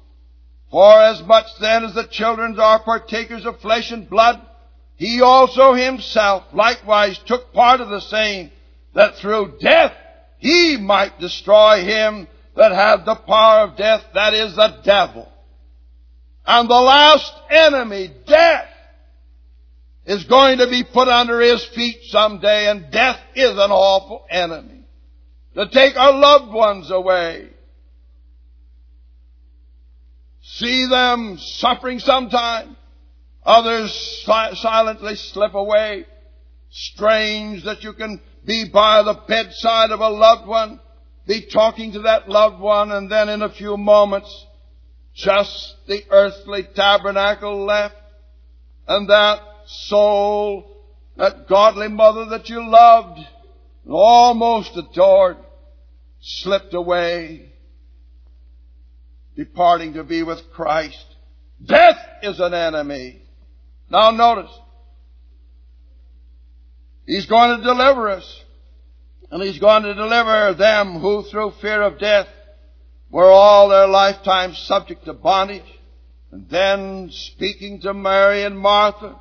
For 0.71 1.01
as 1.01 1.21
much 1.23 1.45
then 1.59 1.85
as 1.85 1.93
the 1.93 2.07
children 2.07 2.59
are 2.59 2.79
partakers 2.79 3.45
of 3.45 3.59
flesh 3.59 3.91
and 3.91 4.09
blood, 4.09 4.41
he 4.95 5.21
also 5.21 5.73
himself 5.73 6.43
likewise 6.53 7.17
took 7.19 7.53
part 7.53 7.81
of 7.81 7.89
the 7.89 8.01
same, 8.01 8.51
that 8.93 9.15
through 9.17 9.57
death 9.59 9.93
he 10.37 10.77
might 10.77 11.19
destroy 11.19 11.83
him 11.83 12.27
that 12.55 12.71
have 12.71 13.05
the 13.05 13.15
power 13.15 13.63
of 13.63 13.77
death, 13.77 14.03
that 14.13 14.33
is 14.33 14.55
the 14.55 14.79
devil. 14.83 15.31
And 16.45 16.69
the 16.69 16.73
last 16.73 17.33
enemy, 17.49 18.11
death, 18.27 18.67
is 20.05 20.23
going 20.25 20.59
to 20.59 20.67
be 20.67 20.83
put 20.83 21.07
under 21.07 21.41
his 21.41 21.65
feet 21.65 21.97
someday, 22.03 22.69
and 22.69 22.91
death 22.91 23.19
is 23.33 23.51
an 23.51 23.71
awful 23.71 24.25
enemy. 24.29 24.85
To 25.55 25.67
take 25.67 25.97
our 25.97 26.13
loved 26.13 26.53
ones 26.53 26.91
away. 26.91 27.49
See 30.41 30.85
them 30.85 31.37
suffering 31.39 31.99
sometime. 31.99 32.75
Others 33.43 33.91
si- 34.25 34.55
silently 34.55 35.15
slip 35.15 35.55
away. 35.55 36.05
Strange 36.69 37.63
that 37.63 37.83
you 37.83 37.93
can 37.93 38.21
be 38.45 38.69
by 38.69 39.01
the 39.01 39.13
bedside 39.27 39.91
of 39.91 40.01
a 40.01 40.09
loved 40.09 40.47
one, 40.47 40.79
be 41.27 41.47
talking 41.51 41.93
to 41.93 41.99
that 42.01 42.29
loved 42.29 42.59
one, 42.59 42.91
and 42.91 43.11
then 43.11 43.29
in 43.29 43.41
a 43.41 43.49
few 43.49 43.77
moments, 43.77 44.45
just 45.13 45.75
the 45.87 46.03
earthly 46.09 46.63
tabernacle 46.75 47.65
left, 47.65 47.95
and 48.87 49.09
that 49.09 49.39
soul, 49.65 50.83
that 51.17 51.47
godly 51.47 51.87
mother 51.87 52.25
that 52.25 52.49
you 52.49 52.63
loved, 52.69 53.17
and 53.17 53.93
almost 53.93 54.75
adored, 54.75 55.37
slipped 56.21 56.73
away, 56.73 57.49
departing 59.35 59.93
to 59.93 60.03
be 60.03 60.21
with 60.21 60.51
Christ. 60.53 61.05
Death 61.63 61.97
is 62.21 62.39
an 62.39 62.53
enemy. 62.53 63.21
Now 63.89 64.11
notice, 64.11 64.51
He's 67.05 67.25
going 67.25 67.57
to 67.57 67.63
deliver 67.63 68.09
us. 68.09 68.43
And 69.31 69.41
He's 69.41 69.59
going 69.59 69.83
to 69.83 69.93
deliver 69.93 70.53
them 70.53 70.99
who 70.99 71.23
through 71.23 71.53
fear 71.61 71.81
of 71.81 71.99
death 71.99 72.27
were 73.09 73.29
all 73.29 73.69
their 73.69 73.87
lifetime 73.87 74.53
subject 74.53 75.05
to 75.05 75.13
bondage. 75.13 75.63
And 76.31 76.49
then 76.49 77.09
speaking 77.11 77.81
to 77.81 77.93
Mary 77.93 78.43
and 78.43 78.57
Martha 78.57 79.19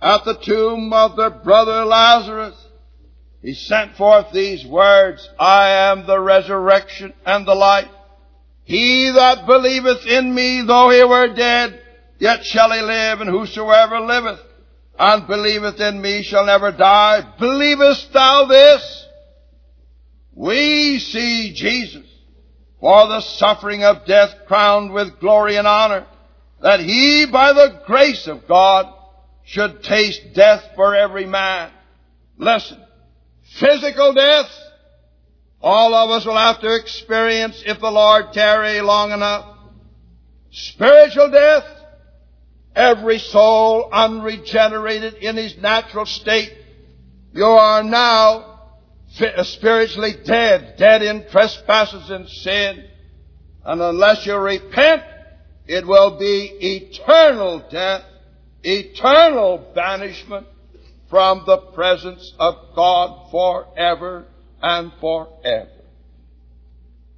at 0.00 0.24
the 0.24 0.34
tomb 0.34 0.92
of 0.92 1.16
their 1.16 1.30
brother 1.30 1.84
Lazarus, 1.84 2.56
He 3.42 3.54
sent 3.54 3.96
forth 3.96 4.32
these 4.32 4.66
words, 4.66 5.28
I 5.38 5.70
am 5.90 6.06
the 6.06 6.18
resurrection 6.20 7.12
and 7.24 7.46
the 7.46 7.54
life. 7.54 7.88
He 8.64 9.10
that 9.10 9.46
believeth 9.46 10.06
in 10.06 10.34
me, 10.34 10.62
though 10.62 10.88
he 10.90 11.04
were 11.04 11.34
dead, 11.34 11.80
yet 12.18 12.44
shall 12.44 12.72
he 12.72 12.80
live, 12.80 13.20
and 13.20 13.28
whosoever 13.28 14.00
liveth 14.00 14.40
and 14.98 15.26
believeth 15.26 15.80
in 15.80 16.00
me 16.00 16.22
shall 16.22 16.46
never 16.46 16.72
die. 16.72 17.34
Believest 17.38 18.12
thou 18.12 18.46
this? 18.46 19.03
We 20.34 20.98
see 20.98 21.52
Jesus 21.54 22.06
for 22.80 23.06
the 23.06 23.20
suffering 23.20 23.84
of 23.84 24.04
death 24.04 24.30
crowned 24.46 24.92
with 24.92 25.20
glory 25.20 25.56
and 25.56 25.66
honor, 25.66 26.06
that 26.60 26.80
he 26.80 27.26
by 27.30 27.52
the 27.52 27.80
grace 27.86 28.26
of 28.26 28.46
God 28.48 28.92
should 29.44 29.82
taste 29.82 30.34
death 30.34 30.62
for 30.74 30.94
every 30.94 31.26
man. 31.26 31.70
Listen, 32.36 32.82
physical 33.58 34.12
death, 34.12 34.50
all 35.60 35.94
of 35.94 36.10
us 36.10 36.26
will 36.26 36.36
have 36.36 36.60
to 36.60 36.74
experience 36.74 37.62
if 37.64 37.80
the 37.80 37.90
Lord 37.90 38.32
tarry 38.32 38.80
long 38.80 39.12
enough. 39.12 39.56
Spiritual 40.50 41.30
death, 41.30 41.64
every 42.74 43.18
soul 43.18 43.88
unregenerated 43.92 45.14
in 45.14 45.36
his 45.36 45.56
natural 45.58 46.06
state, 46.06 46.52
you 47.32 47.44
are 47.44 47.82
now 47.82 48.53
spiritually 49.44 50.14
dead, 50.24 50.76
dead 50.76 51.02
in 51.02 51.28
trespasses 51.30 52.10
and 52.10 52.28
sin. 52.28 52.84
And 53.64 53.80
unless 53.80 54.26
you 54.26 54.36
repent, 54.36 55.02
it 55.66 55.86
will 55.86 56.18
be 56.18 56.50
eternal 56.60 57.62
death, 57.70 58.02
eternal 58.62 59.72
banishment 59.74 60.46
from 61.08 61.44
the 61.46 61.58
presence 61.58 62.34
of 62.38 62.56
God 62.74 63.30
forever 63.30 64.26
and 64.60 64.92
forever. 65.00 65.70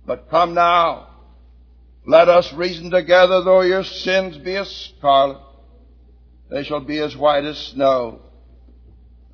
But 0.05 0.31
come 0.31 0.55
now, 0.55 1.09
let 2.07 2.29
us 2.29 2.53
reason 2.53 2.91
together, 2.91 3.43
though 3.43 3.63
your 3.63 3.85
sins 3.85 4.37
be 4.39 4.55
as 4.57 4.71
scarlet, 4.71 5.39
they 6.51 6.63
shall 6.63 6.81
be 6.81 6.99
as 6.99 7.17
white 7.17 7.45
as 7.45 7.59
snow. 7.59 8.21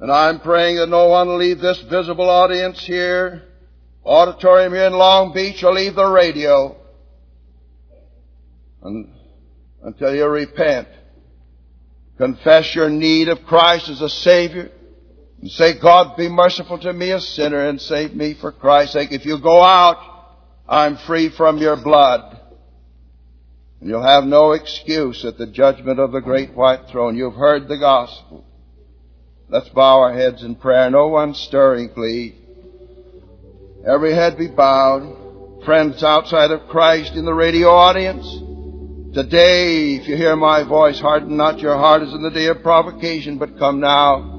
And 0.02 0.10
I'm 0.10 0.40
praying 0.40 0.78
that 0.78 0.88
no 0.88 1.06
one 1.06 1.38
leave 1.38 1.60
this 1.60 1.80
visible 1.82 2.28
audience 2.28 2.84
here, 2.84 3.44
auditorium 4.04 4.72
here 4.72 4.86
in 4.86 4.94
Long 4.94 5.32
Beach, 5.32 5.62
or 5.62 5.72
leave 5.72 5.94
the 5.94 6.10
radio 6.10 6.74
until 9.80 10.12
you 10.12 10.26
repent. 10.26 10.88
Confess 12.18 12.74
your 12.74 12.90
need 12.90 13.28
of 13.28 13.44
Christ 13.44 13.90
as 13.90 14.00
a 14.00 14.08
Savior. 14.08 14.72
And 15.40 15.48
say, 15.48 15.78
God, 15.78 16.16
be 16.16 16.28
merciful 16.28 16.80
to 16.80 16.92
me, 16.92 17.12
a 17.12 17.20
sinner, 17.20 17.68
and 17.68 17.80
save 17.80 18.12
me 18.12 18.34
for 18.34 18.50
Christ's 18.50 18.94
sake. 18.94 19.12
If 19.12 19.24
you 19.24 19.38
go 19.38 19.62
out, 19.62 19.98
I'm 20.68 20.96
free 20.96 21.28
from 21.28 21.58
your 21.58 21.76
blood. 21.76 22.40
And 23.80 23.88
you'll 23.88 24.02
have 24.02 24.24
no 24.24 24.50
excuse 24.50 25.24
at 25.24 25.38
the 25.38 25.46
judgment 25.46 26.00
of 26.00 26.10
the 26.10 26.20
great 26.20 26.54
white 26.54 26.88
throne. 26.88 27.16
You've 27.16 27.34
heard 27.34 27.68
the 27.68 27.78
gospel. 27.78 28.46
Let's 29.48 29.68
bow 29.70 30.00
our 30.00 30.12
heads 30.14 30.42
in 30.42 30.54
prayer. 30.54 30.90
No 30.90 31.08
one 31.08 31.34
stirring, 31.34 31.90
please. 31.90 32.34
Every 33.86 34.14
head 34.14 34.38
be 34.38 34.48
bowed. 34.48 35.64
Friends 35.64 36.02
outside 36.02 36.50
of 36.50 36.68
Christ 36.68 37.14
in 37.14 37.24
the 37.24 37.34
radio 37.34 37.68
audience. 37.68 38.24
Today, 39.14 39.94
if 39.96 40.08
you 40.08 40.16
hear 40.16 40.36
my 40.36 40.62
voice, 40.62 40.98
harden 40.98 41.36
not 41.36 41.58
your 41.58 41.76
heart 41.76 42.02
as 42.02 42.12
in 42.14 42.22
the 42.22 42.30
day 42.30 42.46
of 42.46 42.62
provocation, 42.62 43.38
but 43.38 43.58
come 43.58 43.78
now. 43.78 44.32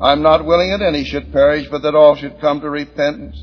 I'm 0.00 0.22
not 0.22 0.46
willing 0.46 0.70
that 0.70 0.82
any 0.82 1.04
should 1.04 1.30
perish, 1.32 1.68
but 1.70 1.82
that 1.82 1.94
all 1.94 2.16
should 2.16 2.40
come 2.40 2.60
to 2.62 2.70
repentance. 2.70 3.36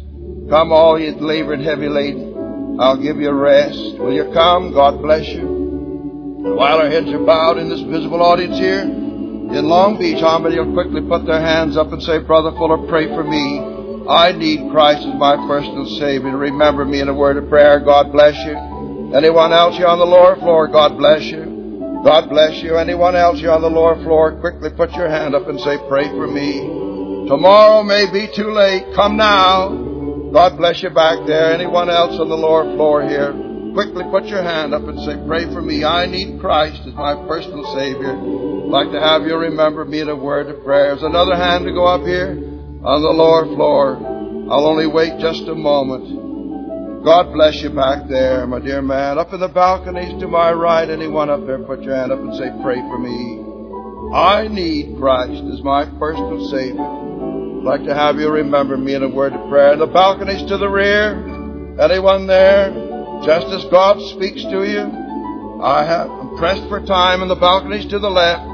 Come 0.50 0.72
all 0.72 1.00
ye 1.00 1.12
labor 1.12 1.54
and 1.54 1.64
heavy 1.64 1.88
laden. 1.88 2.78
I'll 2.80 3.02
give 3.02 3.18
you 3.18 3.32
rest. 3.32 4.00
Will 4.00 4.14
you 4.14 4.32
come? 4.34 4.74
God 4.74 5.02
bless 5.02 5.28
you. 5.28 5.42
And 5.42 6.56
While 6.56 6.80
our 6.80 6.90
heads 6.90 7.12
are 7.12 7.24
bowed 7.24 7.58
in 7.58 7.70
this 7.70 7.82
visible 7.82 8.24
audience 8.24 8.58
here, 8.58 9.07
in 9.52 9.70
Long 9.70 9.98
Beach, 9.98 10.20
how 10.20 10.40
many 10.40 10.60
will 10.60 10.74
quickly 10.74 11.02
put 11.02 11.26
their 11.26 11.40
hands 11.40 11.78
up 11.78 11.92
and 11.94 12.04
say, 12.04 12.20
Brother 12.20 12.52
Fuller, 12.52 12.88
pray 12.88 13.08
for 13.08 13.24
me. 13.24 13.60
I 14.08 14.32
need 14.32 14.72
Christ 14.72 15.08
as 15.08 15.16
my 15.16 15.36
personal 15.48 15.86
Savior. 16.00 16.36
Remember 16.36 16.84
me 16.84 17.00
in 17.00 17.08
a 17.08 17.14
word 17.14 17.38
of 17.38 17.50
prayer. 17.50 17.80
God 17.80 18.12
bless 18.12 18.36
you. 18.46 19.12
Anyone 19.16 19.54
else 19.54 19.78
here 19.78 19.88
on 19.88 20.00
the 20.00 20.06
lower 20.06 20.36
floor, 20.36 20.68
God 20.68 20.98
bless 20.98 21.24
you. 21.24 22.02
God 22.04 22.30
bless 22.30 22.62
you. 22.62 22.76
Anyone 22.76 23.16
else 23.16 23.40
here 23.40 23.52
on 23.52 23.62
the 23.62 23.70
lower 23.70 23.96
floor, 24.04 24.40
quickly 24.40 24.70
put 24.76 24.92
your 24.94 25.10
hand 25.10 25.34
up 25.34 25.48
and 25.48 25.60
say, 25.60 25.78
Pray 25.88 26.08
for 26.10 26.28
me. 26.28 26.60
Tomorrow 27.28 27.84
may 27.84 28.12
be 28.12 28.28
too 28.36 28.52
late. 28.52 28.84
Come 28.96 29.18
now. 29.18 29.70
God 30.32 30.58
bless 30.58 30.84
you 30.84 30.90
back 30.90 31.26
there. 31.26 31.54
Anyone 31.54 31.90
else 31.90 32.20
on 32.20 32.30
the 32.30 32.36
lower 32.36 32.64
floor 32.76 33.08
here? 33.08 33.47
Quickly 33.78 34.04
put 34.10 34.26
your 34.26 34.42
hand 34.42 34.74
up 34.74 34.82
and 34.88 34.98
say, 35.06 35.14
Pray 35.28 35.46
for 35.54 35.62
me. 35.62 35.86
I 35.86 36.08
need 36.08 36.42
Christ 36.42 36.82
as 36.88 36.96
my 36.96 37.14
personal 37.28 37.64
Savior. 37.78 38.10
I'd 38.10 38.74
like 38.74 38.92
to 38.92 39.00
have 39.00 39.22
you 39.22 39.38
remember 39.38 39.86
me 39.86 40.02
in 40.02 40.10
a 40.10 40.16
word 40.16 40.50
of 40.50 40.64
prayer. 40.66 40.96
There's 40.96 41.04
another 41.04 41.36
hand 41.36 41.64
to 41.66 41.72
go 41.72 41.86
up 41.86 42.02
here 42.02 42.42
on 42.82 43.06
the 43.06 43.14
lower 43.14 43.46
floor. 43.54 43.98
I'll 44.50 44.66
only 44.66 44.88
wait 44.88 45.20
just 45.20 45.44
a 45.44 45.54
moment. 45.54 47.06
God 47.06 47.32
bless 47.32 47.62
you 47.62 47.70
back 47.70 48.10
there, 48.10 48.48
my 48.48 48.58
dear 48.58 48.82
man. 48.82 49.20
Up 49.20 49.32
in 49.32 49.42
the 49.42 49.48
balconies 49.48 50.20
to 50.22 50.28
my 50.28 50.52
right, 50.52 50.90
anyone 50.90 51.30
up 51.30 51.46
there, 51.46 51.60
put 51.60 51.84
your 51.84 51.96
hand 51.96 52.12
up 52.12 52.18
and 52.18 52.34
say, 52.34 52.50
Pray 52.64 52.82
for 52.90 52.98
me. 52.98 53.46
I 54.12 54.48
need 54.48 54.98
Christ 54.98 55.44
as 55.54 55.62
my 55.62 55.86
personal 56.00 56.50
Savior. 56.50 56.82
I'd 56.82 57.78
like 57.78 57.84
to 57.86 57.94
have 57.94 58.16
you 58.16 58.32
remember 58.32 58.76
me 58.76 58.96
in 58.96 59.04
a 59.04 59.10
word 59.10 59.34
of 59.34 59.50
prayer. 59.52 59.78
The 59.78 59.86
balconies 59.86 60.50
to 60.50 60.58
the 60.58 60.68
rear, 60.68 61.14
anyone 61.80 62.26
there? 62.26 62.87
Just 63.26 63.48
as 63.48 63.66
God 63.66 64.02
speaks 64.14 64.44
to 64.44 64.64
you, 64.64 65.62
I 65.62 65.84
have 65.86 66.10
I'm 66.10 66.38
pressed 66.38 66.68
for 66.70 66.86
time 66.86 67.22
in 67.22 67.28
the 67.28 67.36
balconies 67.36 67.88
to 67.88 68.00
the 68.00 68.10
left. 68.10 68.46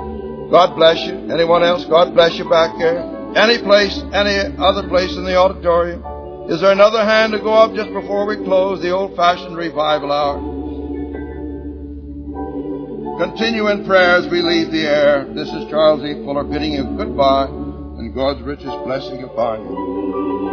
God 0.51 0.75
bless 0.75 0.99
you. 1.05 1.31
Anyone 1.31 1.63
else? 1.63 1.85
God 1.85 2.13
bless 2.13 2.37
you 2.37 2.49
back 2.49 2.77
there. 2.77 3.01
Any 3.35 3.57
place, 3.61 3.97
any 4.13 4.55
other 4.57 4.87
place 4.87 5.15
in 5.15 5.25
the 5.25 5.35
auditorium. 5.35 6.03
Is 6.49 6.61
there 6.61 6.71
another 6.71 7.03
hand 7.03 7.33
to 7.33 7.39
go 7.39 7.53
up 7.53 7.73
just 7.73 7.91
before 7.91 8.25
we 8.25 8.35
close 8.37 8.81
the 8.81 8.91
old 8.91 9.15
fashioned 9.15 9.57
revival 9.57 10.11
hour? 10.11 10.53
Continue 13.17 13.69
in 13.69 13.85
prayer 13.85 14.17
as 14.17 14.29
we 14.29 14.41
leave 14.41 14.71
the 14.71 14.85
air. 14.85 15.25
This 15.33 15.47
is 15.47 15.69
Charles 15.69 16.03
E. 16.03 16.13
Fuller 16.23 16.43
bidding 16.43 16.73
you 16.73 16.83
goodbye 16.97 17.47
and 17.47 18.13
God's 18.13 18.41
richest 18.41 18.83
blessing 18.83 19.23
upon 19.23 19.61
you. 19.61 20.52